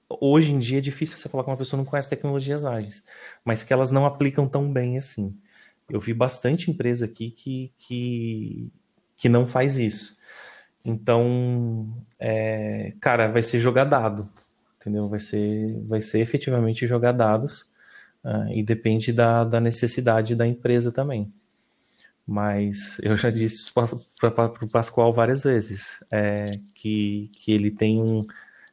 [0.09, 3.05] hoje em dia é difícil você falar com uma pessoa que não conhece tecnologias ágeis,
[3.41, 5.33] mas que elas não aplicam tão bem assim.
[5.89, 8.69] Eu vi bastante empresa aqui que, que,
[9.15, 10.17] que não faz isso.
[10.83, 11.89] Então,
[12.19, 14.29] é, cara, vai ser jogar dado,
[14.75, 15.07] entendeu?
[15.07, 17.61] Vai ser, vai ser efetivamente jogar dados
[18.25, 21.31] uh, e depende da, da necessidade da empresa também.
[22.29, 28.25] Mas eu já disse para o Pascoal várias vezes é, que, que ele tem um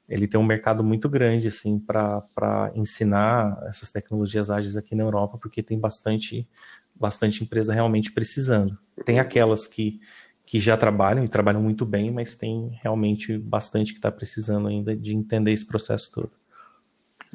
[0.08, 5.36] ele tem um mercado muito grande assim para ensinar essas tecnologias ágeis aqui na Europa,
[5.36, 6.46] porque tem bastante
[6.94, 8.76] bastante empresa realmente precisando.
[9.04, 10.00] Tem aquelas que,
[10.44, 14.94] que já trabalham e trabalham muito bem, mas tem realmente bastante que está precisando ainda
[14.94, 16.30] de entender esse processo todo.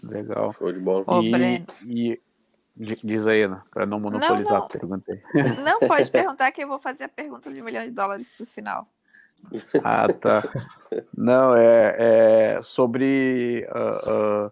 [0.04, 0.54] Legal.
[0.54, 1.04] Show de bola.
[1.08, 2.20] Ô, e, e,
[2.76, 4.66] diz aí, Ana, para não monopolizar não, não.
[4.66, 5.22] a pergunta aí.
[5.64, 8.44] Não, pode perguntar que eu vou fazer a pergunta de um milhão de dólares para
[8.44, 8.88] o final.
[9.84, 10.44] Ah, tá.
[11.16, 11.96] Não, é,
[12.58, 13.68] é sobre.
[13.70, 14.52] Uh, uh,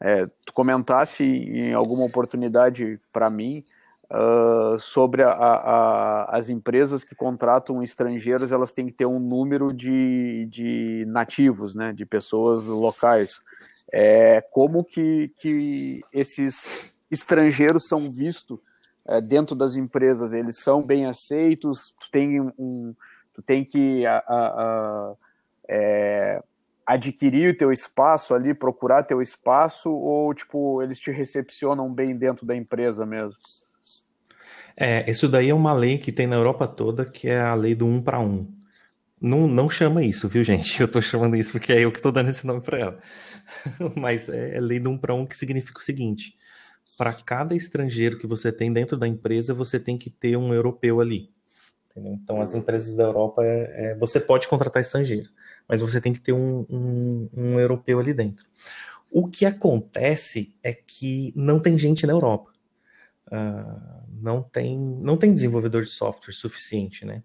[0.00, 3.64] é, tu comentasse em alguma oportunidade para mim
[4.10, 9.72] uh, sobre a, a, as empresas que contratam estrangeiros, elas têm que ter um número
[9.72, 13.40] de, de nativos, né, de pessoas locais.
[13.92, 18.58] É, como que, que esses estrangeiros são vistos
[19.06, 20.32] é, dentro das empresas?
[20.32, 21.94] Eles são bem aceitos?
[22.00, 22.94] Tu tem um
[23.34, 25.14] tu tem que a, a, a,
[25.68, 26.42] é,
[26.86, 32.46] adquirir o teu espaço ali, procurar teu espaço, ou tipo, eles te recepcionam bem dentro
[32.46, 33.36] da empresa mesmo?
[34.76, 37.74] É, isso daí é uma lei que tem na Europa toda, que é a lei
[37.74, 38.52] do um para um.
[39.20, 40.80] Não, não chama isso, viu, gente?
[40.80, 42.98] Eu tô chamando isso porque é eu que tô dando esse nome para ela.
[43.96, 46.36] Mas é, é lei do um para um que significa o seguinte:
[46.96, 51.00] para cada estrangeiro que você tem dentro da empresa, você tem que ter um europeu
[51.00, 51.30] ali.
[51.90, 52.12] Entendeu?
[52.12, 55.28] Então, as empresas da Europa, é, é, você pode contratar estrangeiro,
[55.68, 58.46] mas você tem que ter um, um, um europeu ali dentro.
[59.10, 62.50] O que acontece é que não tem gente na Europa.
[63.28, 67.22] Uh, não, tem, não tem desenvolvedor de software suficiente, né?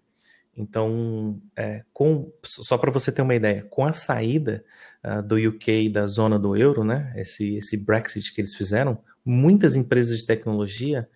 [0.56, 4.64] Então, é, com, só para você ter uma ideia, com a saída
[5.04, 9.76] uh, do UK da zona do euro, né, esse, esse Brexit que eles fizeram, muitas
[9.76, 11.08] empresas de tecnologia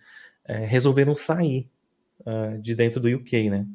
[0.45, 1.69] é, resolveram sair
[2.21, 3.65] uh, de dentro do UK, né?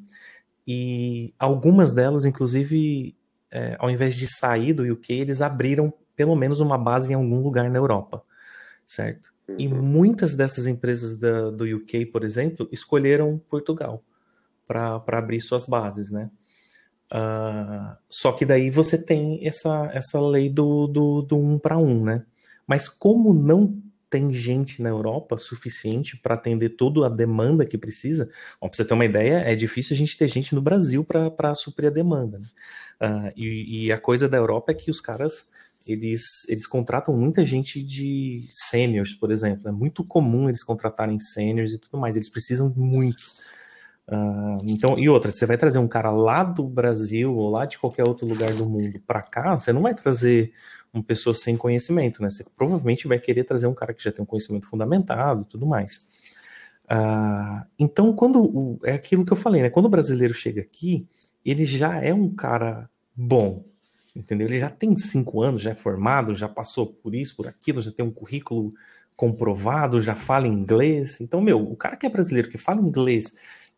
[0.67, 3.17] E algumas delas, inclusive,
[3.51, 7.41] é, ao invés de sair do UK, eles abriram pelo menos uma base em algum
[7.41, 8.23] lugar na Europa,
[8.87, 9.33] certo?
[9.59, 9.83] E uhum.
[9.83, 14.05] muitas dessas empresas da, do UK, por exemplo, escolheram Portugal
[14.67, 16.31] para abrir suas bases, né?
[17.13, 22.05] Uh, só que daí você tem essa, essa lei do, do, do um para um,
[22.05, 22.25] né?
[22.65, 28.29] Mas como não tem gente na Europa suficiente para atender toda a demanda que precisa.
[28.59, 31.89] Para você ter uma ideia, é difícil a gente ter gente no Brasil para suprir
[31.89, 32.41] a demanda.
[32.41, 32.49] Né?
[33.01, 35.47] Uh, e, e, a coisa da Europa é que os caras
[35.87, 39.69] eles, eles contratam muita gente de seniors, por exemplo.
[39.69, 42.17] É muito comum eles contratarem seniors e tudo mais.
[42.17, 43.25] Eles precisam muito.
[44.11, 47.79] Uh, então, e outra, você vai trazer um cara lá do Brasil ou lá de
[47.79, 50.53] qualquer outro lugar do mundo para cá, você não vai trazer
[50.93, 52.29] uma pessoa sem conhecimento, né?
[52.29, 55.99] Você provavelmente vai querer trazer um cara que já tem um conhecimento fundamentado, tudo mais.
[56.91, 59.71] Uh, então, quando o, é aquilo que eu falei, né?
[59.71, 61.07] Quando o brasileiro chega aqui,
[61.45, 63.65] ele já é um cara bom,
[64.15, 64.49] entendeu?
[64.49, 67.93] Ele já tem cinco anos, já é formado, já passou por isso, por aquilo, já
[67.93, 68.75] tem um currículo
[69.15, 71.21] comprovado, já fala inglês.
[71.21, 73.33] Então, meu, o cara que é brasileiro, que fala inglês,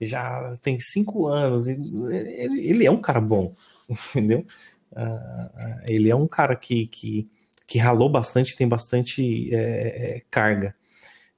[0.07, 3.55] já tem cinco anos, ele, ele é um cara bom,
[3.89, 4.47] entendeu?
[4.93, 7.31] Uh, ele é um cara que, que,
[7.67, 10.75] que ralou bastante, tem bastante é, é, carga.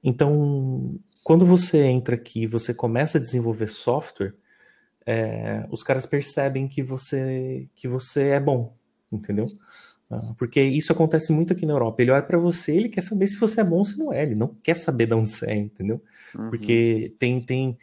[0.03, 4.33] Então, quando você entra aqui você começa a desenvolver software,
[5.05, 8.75] é, os caras percebem que você, que você é bom,
[9.11, 9.47] entendeu?
[10.09, 12.01] Ah, porque isso acontece muito aqui na Europa.
[12.01, 14.21] Ele olha para você, ele quer saber se você é bom ou se não é.
[14.21, 16.01] Ele não quer saber de onde você é, entendeu?
[16.35, 16.49] Uhum.
[16.49, 17.77] Porque tem, tem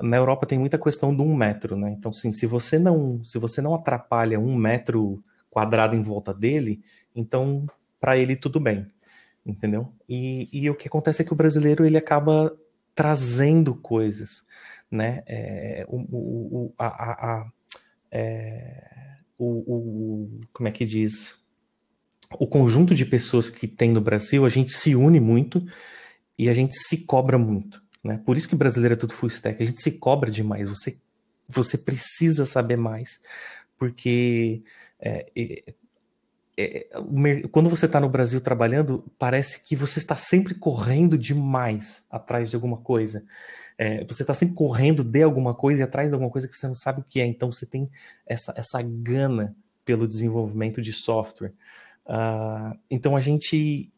[0.00, 1.90] na Europa tem muita questão do um metro, né?
[1.90, 6.80] Então, assim, se você não se você não atrapalha um metro quadrado em volta dele,
[7.14, 7.66] então
[8.00, 8.86] para ele tudo bem,
[9.44, 9.92] entendeu?
[10.08, 12.56] E, e o que acontece é que o brasileiro ele acaba
[12.94, 14.46] trazendo coisas,
[14.90, 15.22] né?
[15.26, 17.52] É, o, o, a, a, a
[18.12, 21.43] é, o, o, como é que diz?
[22.38, 25.64] O conjunto de pessoas que tem no Brasil, a gente se une muito
[26.38, 28.20] e a gente se cobra muito, né?
[28.24, 30.98] Por isso que brasileiro é tudo full stack, a gente se cobra demais, você,
[31.48, 33.20] você precisa saber mais,
[33.78, 34.62] porque
[34.98, 35.74] é, é,
[36.56, 36.88] é,
[37.50, 42.56] quando você está no Brasil trabalhando, parece que você está sempre correndo demais atrás de
[42.56, 43.24] alguma coisa.
[43.76, 46.66] É, você está sempre correndo de alguma coisa e atrás de alguma coisa que você
[46.66, 47.26] não sabe o que é.
[47.26, 47.90] Então você tem
[48.24, 51.52] essa, essa gana pelo desenvolvimento de software.
[52.06, 53.92] Uh, então a gente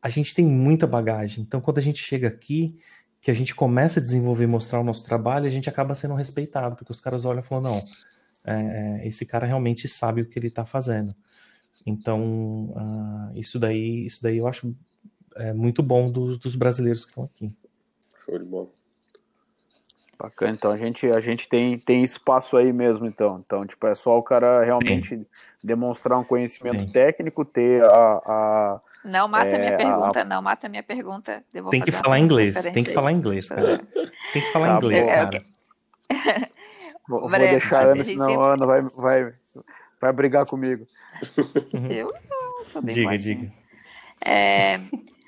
[0.00, 1.44] a gente tem muita bagagem.
[1.44, 2.78] Então quando a gente chega aqui,
[3.20, 6.76] que a gente começa a desenvolver, mostrar o nosso trabalho, a gente acaba sendo respeitado,
[6.76, 7.84] porque os caras olham e falam não,
[8.44, 11.14] é, é esse cara realmente sabe o que ele está fazendo.
[11.86, 14.74] Então, uh, isso daí, isso daí eu acho
[15.36, 17.52] é, muito bom dos, dos brasileiros que estão aqui.
[18.24, 18.68] Show de bola.
[20.22, 23.42] Bacana, então a gente, a gente tem, tem espaço aí mesmo, então.
[23.44, 25.26] Então, tipo, é só o cara realmente
[25.60, 30.24] demonstrar um conhecimento técnico, ter a, a não mata é, minha pergunta, a...
[30.24, 31.42] não mata minha pergunta.
[31.70, 33.80] tem que falar inglês, tem que falar inglês, cara.
[34.32, 35.10] Tem que falar tá inglês, bom.
[35.10, 35.42] cara.
[37.08, 39.34] vou, vou deixar a Ana, senão a Ana vai, vai,
[40.00, 40.86] vai brigar comigo.
[41.90, 43.42] Eu não sou bem Diga, mais, diga.
[43.42, 43.52] Né?
[44.24, 44.80] É,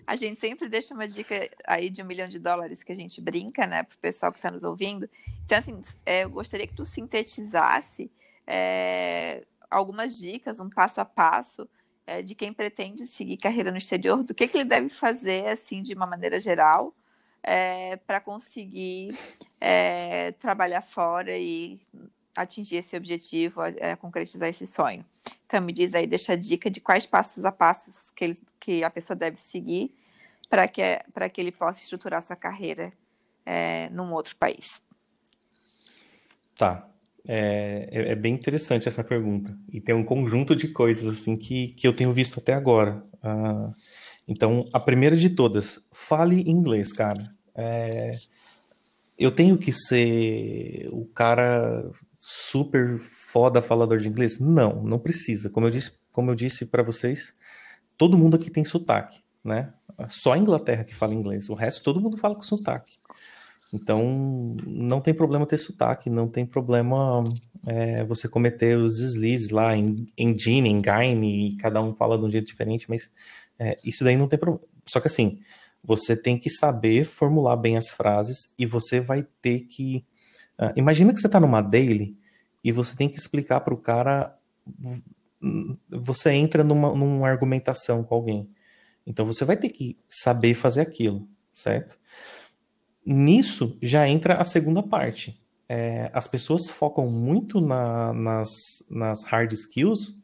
[0.06, 3.20] a gente sempre deixa uma dica aí de um milhão de dólares que a gente
[3.20, 5.08] brinca, né, para o pessoal que está nos ouvindo.
[5.44, 8.10] Então, assim, é, eu gostaria que tu sintetizasse
[8.46, 11.68] é, algumas dicas, um passo a passo
[12.06, 15.82] é, de quem pretende seguir carreira no exterior, do que, que ele deve fazer, assim,
[15.82, 16.94] de uma maneira geral,
[17.42, 19.10] é, para conseguir
[19.60, 21.80] é, trabalhar fora e
[22.34, 25.04] atingir esse objetivo, é, concretizar esse sonho.
[25.46, 28.82] Então, me diz aí, deixa a dica de quais passos a passos que, eles, que
[28.82, 29.94] a pessoa deve seguir
[30.48, 30.82] para que,
[31.32, 32.92] que ele possa estruturar sua carreira
[33.46, 34.82] é, num outro país.
[36.56, 36.88] Tá.
[37.26, 39.56] É, é, é, bem interessante essa pergunta.
[39.72, 43.02] E tem um conjunto de coisas assim que, que eu tenho visto até agora.
[43.22, 43.72] Ah,
[44.28, 47.34] então, a primeira de todas, fale inglês, cara.
[47.54, 48.16] É,
[49.18, 51.90] eu tenho que ser o cara
[52.26, 54.38] super foda falador de inglês?
[54.38, 55.50] Não, não precisa.
[55.50, 57.34] Como eu disse, como eu disse para vocês,
[57.98, 59.74] todo mundo aqui tem sotaque, né?
[60.08, 61.50] Só a Inglaterra que fala inglês.
[61.50, 62.94] O resto todo mundo fala com sotaque.
[63.74, 67.24] Então, não tem problema ter sotaque, não tem problema
[67.66, 70.80] é, você cometer os deslizes lá em engine,
[71.22, 73.10] e cada um fala de um jeito diferente, mas
[73.58, 74.66] é, isso daí não tem problema.
[74.86, 75.40] Só que assim,
[75.82, 80.06] você tem que saber formular bem as frases e você vai ter que
[80.58, 82.16] Uh, imagina que você está numa daily
[82.62, 84.36] e você tem que explicar para o cara.
[85.90, 88.48] Você entra numa, numa argumentação com alguém.
[89.06, 91.98] Então você vai ter que saber fazer aquilo, certo?
[93.04, 95.38] Nisso já entra a segunda parte.
[95.68, 98.50] É, as pessoas focam muito na, nas,
[98.90, 100.14] nas hard skills,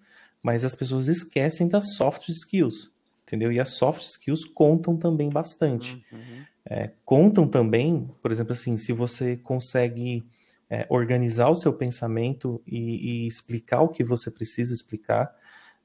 [0.43, 2.91] mas as pessoas esquecem das soft skills,
[3.23, 3.53] entendeu?
[3.53, 6.03] E as soft skills contam também bastante.
[6.11, 6.45] Uhum.
[6.65, 10.25] É, contam também, por exemplo, assim, se você consegue
[10.69, 15.35] é, organizar o seu pensamento e, e, explicar o que você precisa explicar,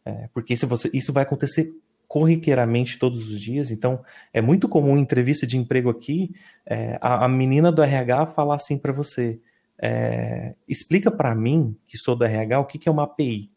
[0.06, 1.74] é, porque se você, isso vai acontecer
[2.08, 6.32] corriqueiramente todos os dias, então é muito comum em entrevista de emprego aqui,
[6.66, 9.40] é, a, a, menina do RH falar assim para você,
[9.82, 13.52] é, explica para mim, que sou do RH, o que, que é uma API.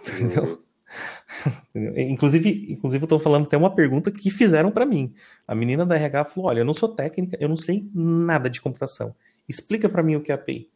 [0.00, 0.58] Entendeu?
[1.96, 5.12] inclusive, inclusive eu estou falando até uma pergunta que fizeram para mim.
[5.46, 8.60] A menina da RH falou: "Olha, eu não sou técnica, eu não sei nada de
[8.60, 9.14] computação.
[9.48, 10.70] Explica para mim o que é API."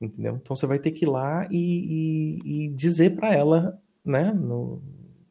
[0.00, 0.38] Entendeu?
[0.40, 4.80] Então você vai ter que ir lá e, e, e dizer para ela, né, no,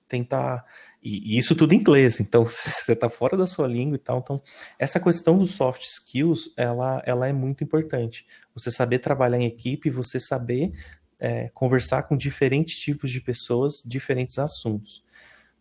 [0.08, 0.66] tentar
[1.02, 4.20] e, e, isso tudo em inglês, então você está fora da sua língua e tal.
[4.20, 4.42] Então,
[4.78, 8.26] essa questão dos soft skills, ela, ela é muito importante.
[8.54, 10.74] Você saber trabalhar em equipe, você saber
[11.20, 15.04] é, conversar com diferentes tipos de pessoas, diferentes assuntos.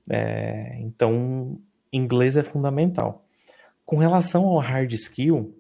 [0.09, 1.61] É, então,
[1.93, 3.25] inglês é fundamental.
[3.85, 5.57] Com relação ao hard skill,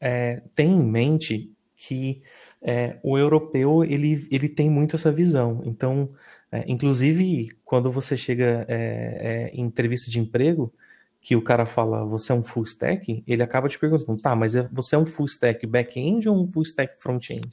[0.00, 2.22] é, tem em mente que
[2.62, 5.62] é, o europeu ele, ele tem muito essa visão.
[5.64, 6.08] Então,
[6.52, 10.72] é, inclusive, quando você chega é, em entrevista de emprego,
[11.20, 14.54] que o cara fala, você é um full stack, ele acaba te perguntando, tá, mas
[14.72, 17.48] você é um full stack back-end ou um full stack front-end?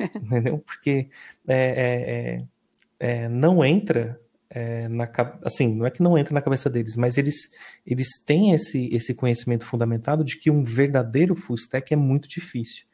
[0.16, 0.58] entendeu?
[0.58, 1.08] Porque
[1.46, 4.20] é, é, é, é, não entra
[4.50, 5.08] é, na,
[5.44, 7.50] assim, não é que não entra na cabeça deles, mas eles,
[7.86, 12.84] eles têm esse, esse conhecimento fundamentado de que um verdadeiro full stack é muito difícil.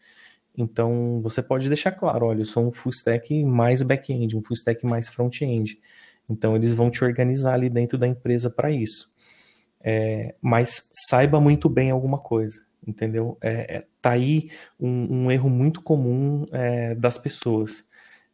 [0.57, 4.55] Então, você pode deixar claro, olha, eu sou um full stack mais back-end, um full
[4.55, 5.79] stack mais front-end.
[6.31, 9.11] Então, eles vão te organizar ali dentro da empresa para isso.
[9.81, 13.37] É, mas saiba muito bem alguma coisa, entendeu?
[13.41, 17.85] É, é tá aí um, um erro muito comum é, das pessoas.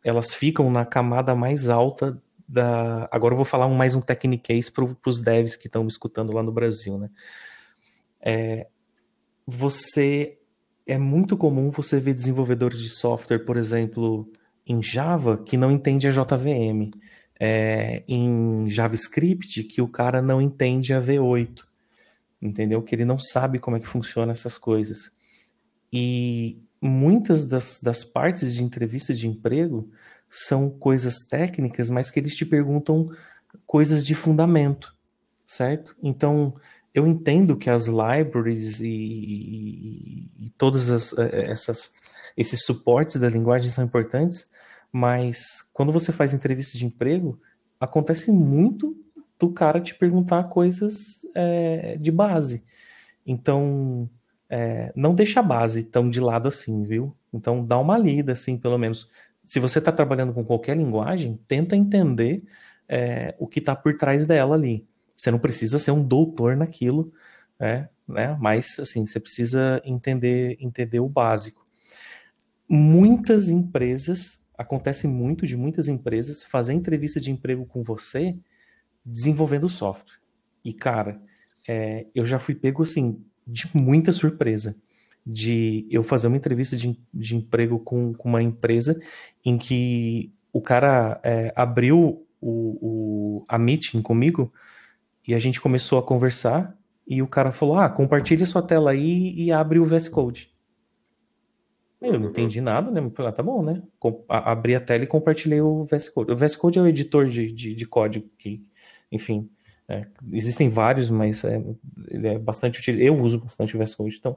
[0.04, 3.08] Elas ficam na camada mais alta da.
[3.10, 6.42] Agora eu vou falar mais um techniquez para os devs que estão me escutando lá
[6.42, 7.10] no Brasil, né?
[8.20, 8.66] É,
[9.46, 10.38] você
[10.86, 14.30] é muito comum você ver desenvolvedores de software, por exemplo,
[14.66, 16.90] em Java, que não entende a JVM.
[17.40, 21.64] É, em JavaScript, que o cara não entende a V8.
[22.42, 22.82] Entendeu?
[22.82, 25.12] Que ele não sabe como é que funciona essas coisas.
[25.92, 29.88] E muitas das, das partes de entrevista de emprego
[30.28, 33.08] são coisas técnicas, mas que eles te perguntam
[33.66, 34.96] coisas de fundamento,
[35.46, 35.94] certo?
[36.02, 36.52] Então,
[36.94, 41.94] eu entendo que as libraries e, e, e todas as, eh, essas,
[42.36, 44.50] esses suportes da linguagem são importantes,
[44.90, 47.40] mas quando você faz entrevista de emprego,
[47.78, 48.96] acontece muito
[49.42, 52.64] do cara te perguntar coisas é, de base.
[53.26, 54.08] Então,
[54.48, 57.12] é, não deixa a base tão de lado assim, viu?
[57.32, 59.08] Então, dá uma lida, assim, pelo menos
[59.44, 62.44] se você está trabalhando com qualquer linguagem, tenta entender
[62.88, 64.86] é, o que está por trás dela ali.
[65.16, 67.12] Você não precisa ser um doutor naquilo,
[67.58, 67.88] né?
[68.06, 68.36] né?
[68.40, 71.66] Mas assim, você precisa entender, entender o básico.
[72.68, 78.38] Muitas empresas, acontece muito de muitas empresas fazer entrevista de emprego com você
[79.04, 80.18] desenvolvendo software.
[80.64, 81.20] E cara,
[81.68, 84.76] é, eu já fui pego assim de muita surpresa
[85.24, 89.00] de eu fazer uma entrevista de, de emprego com, com uma empresa
[89.44, 94.52] em que o cara é, abriu o, o, a meeting comigo
[95.26, 96.76] e a gente começou a conversar
[97.06, 100.52] e o cara falou, ah, compartilha sua tela aí e abre o VS Code.
[102.00, 103.00] Eu não entendi nada, né?
[103.14, 103.80] Falei, ah, tá bom, né?
[104.28, 106.32] abri a tela e compartilhei o VS Code.
[106.32, 108.64] O VS Code é o editor de, de, de código que,
[109.12, 109.48] enfim,
[109.88, 110.00] é,
[110.32, 111.62] existem vários, mas é,
[112.08, 112.98] ele é bastante útil.
[112.98, 114.36] Eu uso bastante o VS Code, então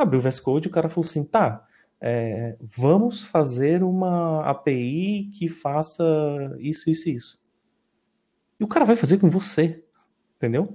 [0.00, 1.66] Abriu o VS Code e o cara falou assim: tá,
[2.00, 6.02] é, vamos fazer uma API que faça
[6.58, 7.40] isso, isso e isso.
[8.58, 9.84] E o cara vai fazer com você,
[10.36, 10.74] entendeu?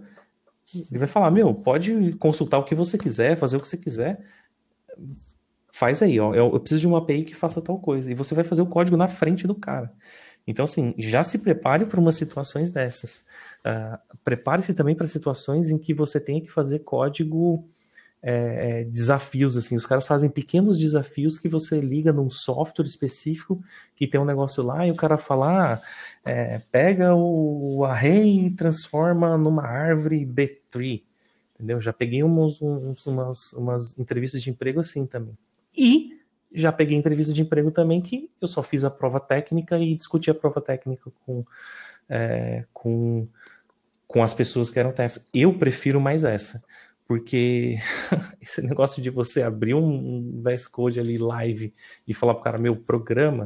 [0.74, 4.24] Ele vai falar: meu, pode consultar o que você quiser, fazer o que você quiser.
[5.72, 6.34] Faz aí, ó.
[6.34, 8.12] Eu, eu preciso de uma API que faça tal coisa.
[8.12, 9.92] E você vai fazer o código na frente do cara.
[10.48, 13.24] Então, assim, já se prepare para umas situações dessas.
[13.66, 17.68] Uh, Prepare-se também para situações em que você tenha que fazer código
[18.28, 23.64] é, é, desafios, assim, os caras fazem pequenos desafios que você liga num software específico
[23.96, 25.82] que tem um negócio lá e o cara fala, ah,
[26.26, 31.04] é, pega o array e transforma numa árvore B3,
[31.54, 31.80] entendeu?
[31.80, 32.60] Já peguei uns,
[33.06, 35.38] umas, umas entrevistas de emprego assim também.
[35.78, 36.18] E
[36.56, 40.30] já peguei entrevista de emprego também que eu só fiz a prova técnica e discuti
[40.30, 41.46] a prova técnica com,
[42.10, 43.28] é, com,
[44.08, 45.28] com as pessoas que eram técnicas.
[45.34, 46.64] Eu prefiro mais essa
[47.08, 47.78] porque
[48.42, 51.74] esse negócio de você abrir um VS Code ali live
[52.08, 53.46] e falar para o cara, meu programa,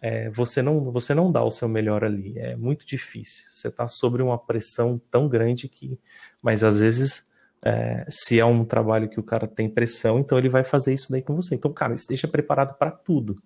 [0.00, 2.38] é, você, não, você não dá o seu melhor ali.
[2.38, 3.46] É muito difícil.
[3.50, 5.98] Você está sobre uma pressão tão grande que.
[6.42, 7.26] Mas às vezes,
[7.64, 11.10] é, se é um trabalho que o cara tem pressão, então ele vai fazer isso
[11.10, 11.54] daí com você.
[11.54, 13.40] Então, cara, esteja preparado para tudo.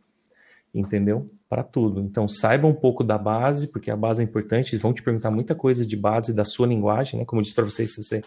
[0.73, 1.29] Entendeu?
[1.49, 2.01] Para tudo.
[2.01, 4.73] Então, saiba um pouco da base, porque a base é importante.
[4.73, 7.25] Eles vão te perguntar muita coisa de base da sua linguagem, né?
[7.25, 8.23] Como eu disse para vocês, se você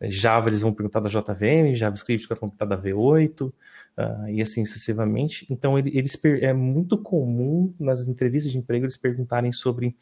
[0.00, 3.52] Java eles vão perguntar da JVM, JavaScript vai perguntar da V8 uh,
[3.96, 5.46] ah, e assim sucessivamente.
[5.50, 9.96] Então eles é muito comum nas entrevistas de emprego eles perguntarem sobre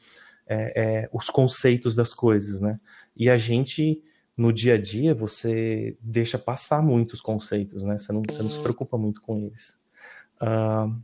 [0.46, 2.78] é, é, os conceitos das coisas, né?
[3.16, 4.02] E a gente
[4.37, 7.99] no dia a dia você deixa passar muitos conceitos, né?
[7.99, 9.78] Você não, você não se preocupa muito com eles.
[10.41, 10.95] Uh,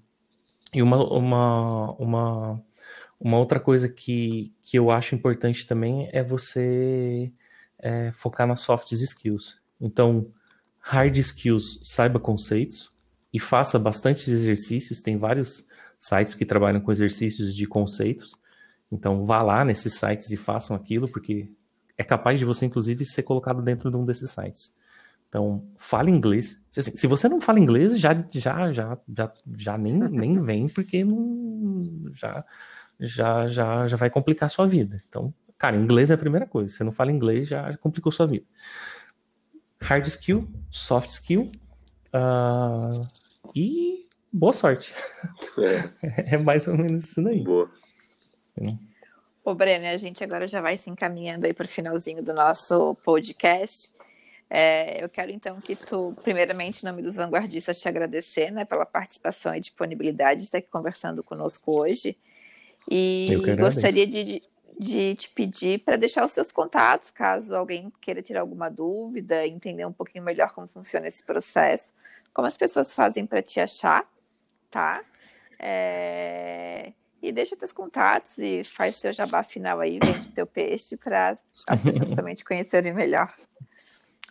[0.74, 2.64] e uma, uma, uma,
[3.18, 7.32] uma outra coisa que, que eu acho importante também é você
[7.78, 9.60] é focar nas soft skills.
[9.80, 10.30] Então,
[10.78, 12.92] hard skills, saiba conceitos
[13.32, 15.00] e faça bastante exercícios.
[15.00, 15.66] Tem vários
[15.98, 18.36] sites que trabalham com exercícios de conceitos.
[18.90, 21.50] Então, vá lá nesses sites e façam aquilo, porque
[21.96, 24.74] é capaz de você, inclusive, ser colocado dentro de um desses sites.
[25.28, 26.62] Então, fale inglês.
[26.76, 31.04] Assim, se você não fala inglês, já já já já, já nem, nem vem, porque
[31.04, 32.44] não, já,
[33.00, 35.02] já, já, já vai complicar a sua vida.
[35.08, 35.32] Então,
[35.62, 36.74] Cara, inglês é a primeira coisa.
[36.74, 38.44] Você não fala inglês, já complicou sua vida.
[39.80, 41.52] Hard skill, soft skill
[42.12, 43.06] uh,
[43.54, 44.92] e boa sorte.
[46.02, 46.34] É.
[46.34, 46.38] é.
[46.38, 47.44] mais ou menos isso daí.
[47.44, 47.70] Boa.
[49.44, 52.94] Ô, Breno, a gente agora já vai se encaminhando aí para o finalzinho do nosso
[53.02, 53.90] podcast.
[54.48, 58.86] É, eu quero então que tu, primeiramente, em nome dos vanguardistas, te agradecer né, pela
[58.86, 62.16] participação e disponibilidade de estar aqui conversando conosco hoje.
[62.88, 64.42] E gostaria de,
[64.78, 69.84] de te pedir para deixar os seus contatos, caso alguém queira tirar alguma dúvida, entender
[69.84, 71.92] um pouquinho melhor como funciona esse processo,
[72.32, 74.08] como as pessoas fazem para te achar,
[74.70, 75.02] tá?
[75.58, 76.92] É...
[77.22, 81.82] E deixa teus contatos e faz teu jabá final aí, vende teu peixe para as
[81.82, 83.32] pessoas também te conhecerem melhor.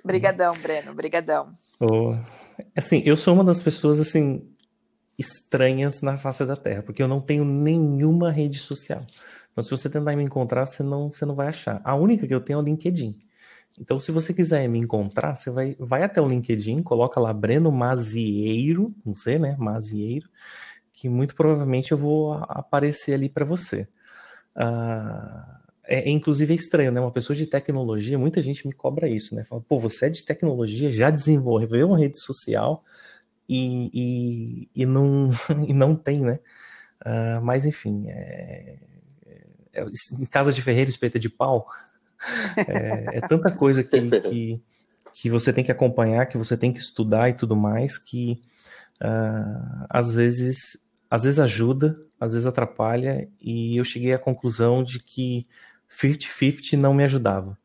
[0.03, 1.53] Obrigadão, Breno, obrigadão.
[1.79, 2.15] Oh,
[2.75, 4.45] assim, eu sou uma das pessoas assim
[5.17, 9.05] estranhas na face da Terra, porque eu não tenho nenhuma rede social.
[9.51, 11.81] Então, se você tentar me encontrar, você não, você não vai achar.
[11.83, 13.17] A única que eu tenho é o LinkedIn.
[13.79, 17.71] Então, se você quiser me encontrar, você vai, vai até o LinkedIn, coloca lá Breno
[17.71, 19.55] Mazieiro, não sei, né?
[19.57, 20.29] Mazieiro,
[21.01, 23.87] que muito provavelmente eu vou aparecer ali para você.
[24.55, 27.01] Uh, é, inclusive é estranho, né?
[27.01, 29.43] Uma pessoa de tecnologia, muita gente me cobra isso, né?
[29.43, 32.83] Fala, pô, você é de tecnologia, já desenvolveu uma rede social
[33.49, 35.31] e, e, e não,
[35.67, 36.39] e não tem, né?
[37.03, 38.77] Uh, mas enfim, é,
[39.73, 39.83] é,
[40.19, 41.67] em casa de ferreiro, espeta de pau.
[42.55, 44.61] É, é tanta coisa que, que,
[45.11, 48.39] que, você tem que acompanhar, que você tem que estudar e tudo mais, que
[49.01, 50.77] uh, às vezes
[51.11, 55.45] às vezes ajuda, às vezes atrapalha, e eu cheguei à conclusão de que
[55.89, 57.57] 50-50 não me ajudava.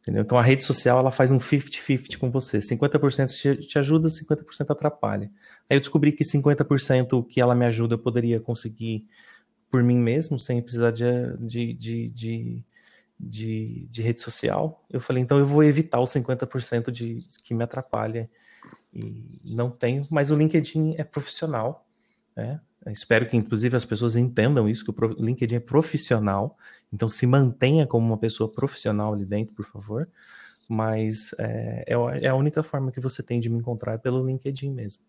[0.00, 0.22] Entendeu?
[0.22, 2.58] Então a rede social ela faz um 50-50 com você.
[2.58, 5.28] 50% te ajuda, 50% atrapalha.
[5.68, 9.04] Aí eu descobri que 50% que ela me ajuda eu poderia conseguir
[9.68, 11.04] por mim mesmo, sem precisar de,
[11.38, 12.64] de, de, de,
[13.18, 14.84] de, de rede social.
[14.88, 18.30] Eu falei, então eu vou evitar os 50% de, que me atrapalha.
[18.94, 21.84] E não tenho, mas o LinkedIn é profissional.
[22.36, 22.60] Né?
[22.88, 26.56] Espero que, inclusive, as pessoas entendam isso, que o LinkedIn é profissional.
[26.92, 30.08] Então, se mantenha como uma pessoa profissional ali dentro, por favor.
[30.68, 34.26] Mas é, é, é a única forma que você tem de me encontrar é pelo
[34.26, 35.02] LinkedIn mesmo.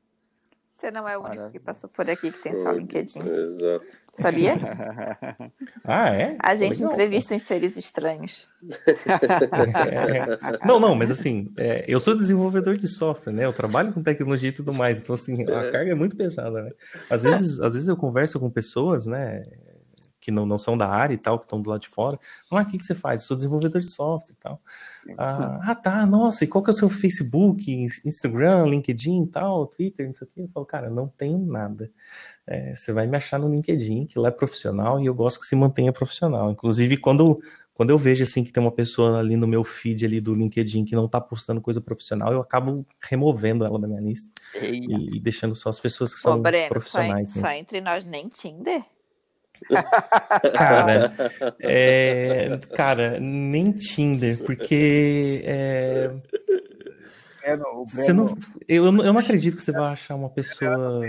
[0.83, 3.19] Você não é o único que passou por aqui que tem só LinkedIn.
[3.19, 3.85] Exato.
[4.19, 4.55] Sabia?
[5.85, 6.35] ah, é?
[6.39, 8.49] A gente Legal, entrevista em seres estranhos.
[8.69, 10.67] É.
[10.67, 13.45] Não, não, mas assim, é, eu sou desenvolvedor de software, né?
[13.45, 16.71] Eu trabalho com tecnologia e tudo mais, então assim, a carga é muito pesada, né?
[17.09, 19.41] Às vezes, às vezes eu converso com pessoas, né?
[20.23, 22.17] Que não, não são da área e tal, que estão do lado de fora.
[22.49, 23.21] Ah, o que, que você faz?
[23.21, 24.61] Eu sou desenvolvedor de software e tal.
[25.17, 27.69] Ah, ah, tá, nossa, e qual que é o seu Facebook,
[28.05, 30.41] Instagram, LinkedIn e tal, Twitter, não sei o quê?
[30.43, 31.91] Eu falo, cara, não tenho nada.
[32.47, 35.45] É, você vai me achar no LinkedIn, que lá é profissional e eu gosto que
[35.45, 36.49] se mantenha profissional.
[36.51, 37.41] Inclusive, quando,
[37.73, 40.85] quando eu vejo assim que tem uma pessoa ali no meu feed ali do LinkedIn
[40.85, 45.19] que não tá postando coisa profissional, eu acabo removendo ela da minha lista e, e,
[45.19, 47.31] deixando só as pessoas que são Ô, Breno, profissionais.
[47.31, 48.83] Só, só entre nós nem Tinder?
[50.55, 51.13] Cara,
[51.61, 56.11] é, cara, nem Tinder, porque é,
[57.87, 58.37] você não,
[58.67, 61.01] eu, eu não acredito que você vai achar uma pessoa.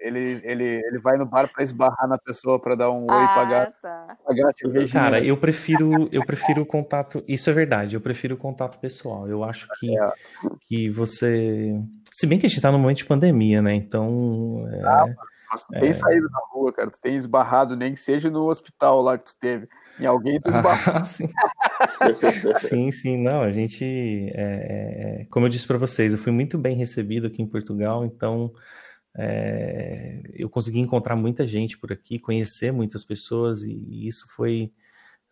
[0.00, 3.34] Ele, ele, ele vai no bar para esbarrar na pessoa para dar um oi ah,
[3.34, 4.16] pagar, tá.
[4.24, 4.52] pagar.
[4.92, 7.22] Cara, eu prefiro eu prefiro o contato.
[7.26, 7.96] Isso é verdade.
[7.96, 9.28] Eu prefiro o contato pessoal.
[9.28, 10.10] Eu acho que, é.
[10.68, 11.74] que você,
[12.12, 13.74] se bem que a gente tá no momento de pandemia, né?
[13.74, 14.82] Então, é...
[14.84, 15.06] ah,
[15.50, 15.80] mas tu é...
[15.80, 16.90] tem saído na rua, cara.
[16.90, 19.68] Tu tem esbarrado, nem que seja no hospital lá que tu teve.
[19.98, 21.04] Em alguém tu esbarrou.
[21.04, 21.28] sim.
[22.58, 23.16] sim, sim.
[23.22, 23.84] Não, a gente.
[23.84, 27.48] É, é, é como eu disse para vocês, eu fui muito bem recebido aqui em
[27.48, 28.52] Portugal, então.
[29.20, 34.70] É, eu consegui encontrar muita gente por aqui, conhecer muitas pessoas e isso foi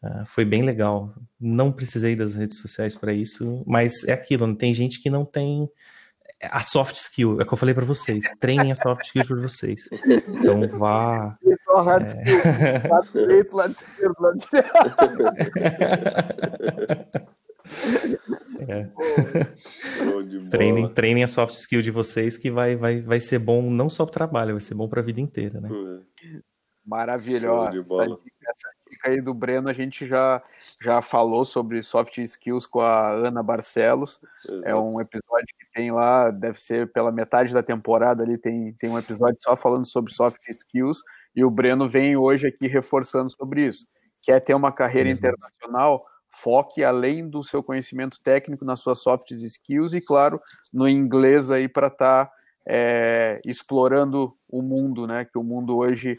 [0.03, 1.15] uh, foi bem legal.
[1.39, 4.53] Não precisei das redes sociais para isso, mas é aquilo.
[4.57, 5.71] Tem gente que não tem
[6.43, 8.25] a soft skill, é o que eu falei para vocês.
[8.39, 9.89] Treinem a soft skill para vocês.
[10.29, 11.39] Então vá.
[11.65, 12.09] Só hard é...
[12.09, 12.37] skill.
[12.91, 13.09] Lado
[13.53, 14.39] lado esquerdo, lado
[18.69, 18.89] é.
[20.51, 24.05] treinem, treinem a soft skill de vocês que vai, vai, vai ser bom não só
[24.05, 25.69] para o trabalho, vai ser bom para a vida inteira, né?
[26.85, 27.71] Maravilhosa.
[27.71, 30.43] Essa dica aí do Breno, a gente já,
[30.83, 34.19] já falou sobre soft skills com a Ana Barcelos.
[34.49, 34.69] Exato.
[34.69, 38.91] É um episódio que tem lá, deve ser pela metade da temporada ali, tem, tem
[38.91, 41.01] um episódio só falando sobre soft skills.
[41.35, 43.87] E o Breno vem hoje aqui reforçando sobre isso.
[44.23, 45.35] Quer ter uma carreira Exato.
[45.35, 46.05] internacional?
[46.29, 50.41] Foque além do seu conhecimento técnico nas suas soft skills e, claro,
[50.73, 52.33] no inglês aí para estar tá,
[52.67, 55.25] é, explorando o mundo, né?
[55.25, 56.19] Que o mundo hoje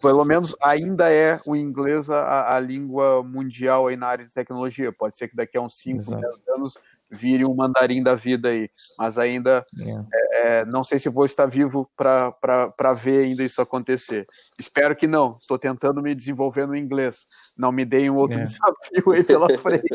[0.00, 4.92] pelo menos ainda é o inglês a, a, língua mundial aí na área de tecnologia.
[4.92, 6.24] Pode ser que daqui a uns 5, 10
[6.54, 6.78] anos
[7.10, 8.70] vire um mandarim da vida aí.
[8.98, 10.16] Mas ainda é.
[10.46, 14.26] É, não sei se vou estar vivo para ver ainda isso acontecer.
[14.58, 15.38] Espero que não.
[15.40, 17.26] Estou tentando me desenvolver no inglês.
[17.56, 18.42] Não me deem um outro é.
[18.42, 19.88] desafio aí pela frente.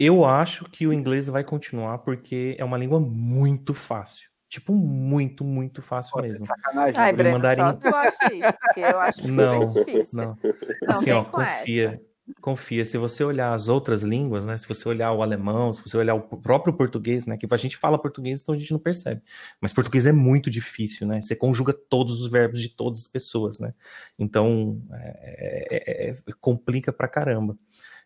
[0.00, 4.28] Eu acho que o inglês vai continuar porque é uma língua muito fácil.
[4.48, 6.46] Tipo, muito, muito fácil Pô, mesmo.
[6.46, 6.94] Sacanagem.
[6.96, 7.60] Ai, Breno, mandarim...
[7.60, 10.18] só tu acha isso, porque eu acho não, difícil.
[10.18, 10.38] Não,
[10.86, 11.88] assim, ó, confia.
[11.88, 12.08] Essa.
[12.42, 14.54] Confia, se você olhar as outras línguas, né?
[14.56, 17.38] Se você olhar o alemão, se você olhar o próprio português, né?
[17.38, 19.22] Que a gente fala português, então a gente não percebe.
[19.60, 21.22] Mas português é muito difícil, né?
[21.22, 23.72] Você conjuga todos os verbos de todas as pessoas, né?
[24.18, 27.56] Então é, é, é, complica pra caramba.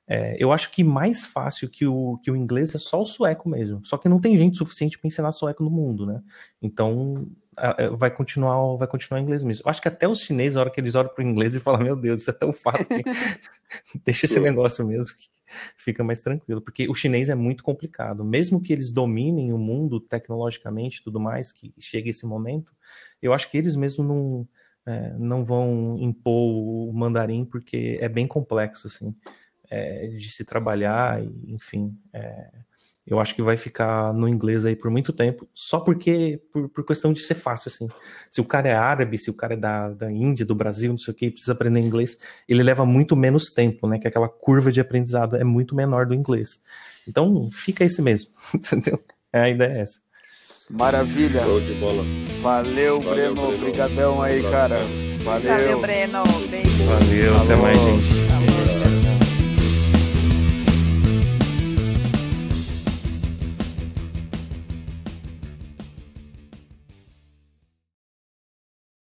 [0.08, 3.48] É, eu acho que mais fácil que o, que o inglês é só o sueco
[3.48, 3.80] mesmo.
[3.84, 6.22] Só que não tem gente suficiente para ensinar sueco no mundo, né?
[6.60, 7.28] Então
[7.98, 9.64] vai continuar vai continuar em inglês mesmo.
[9.66, 11.60] Eu acho que até os chineses, na hora que eles olham para o inglês e
[11.60, 12.88] falam, meu Deus, isso é tão fácil
[14.04, 15.28] deixa esse negócio mesmo que
[15.76, 16.62] fica mais tranquilo.
[16.62, 18.24] Porque o chinês é muito complicado.
[18.24, 22.72] Mesmo que eles dominem o mundo tecnologicamente e tudo mais, que chegue esse momento,
[23.20, 24.48] eu acho que eles mesmo não,
[24.86, 29.14] é, não vão impor o mandarim porque é bem complexo, assim
[29.72, 31.96] é, de se trabalhar, enfim.
[32.12, 32.50] É,
[33.06, 36.84] eu acho que vai ficar no inglês aí por muito tempo, só porque, por, por,
[36.84, 37.88] questão de ser fácil, assim.
[38.30, 40.98] Se o cara é árabe, se o cara é da, da Índia, do Brasil, não
[40.98, 42.16] sei o que, precisa aprender inglês,
[42.46, 43.98] ele leva muito menos tempo, né?
[43.98, 46.60] Que aquela curva de aprendizado é muito menor do inglês.
[47.08, 49.02] Então, fica esse mesmo, entendeu?
[49.32, 50.00] É, a ideia é essa.
[50.70, 51.42] Maravilha.
[51.42, 52.04] Show de bola.
[52.40, 53.54] Valeu, Valeu Breno.
[53.54, 54.78] Obrigadão aí, cara.
[55.24, 55.50] Valeu.
[55.50, 56.22] Valeu, Breno.
[56.48, 56.84] Beijo.
[56.84, 57.44] Valeu, Falou.
[57.44, 58.21] até mais, gente.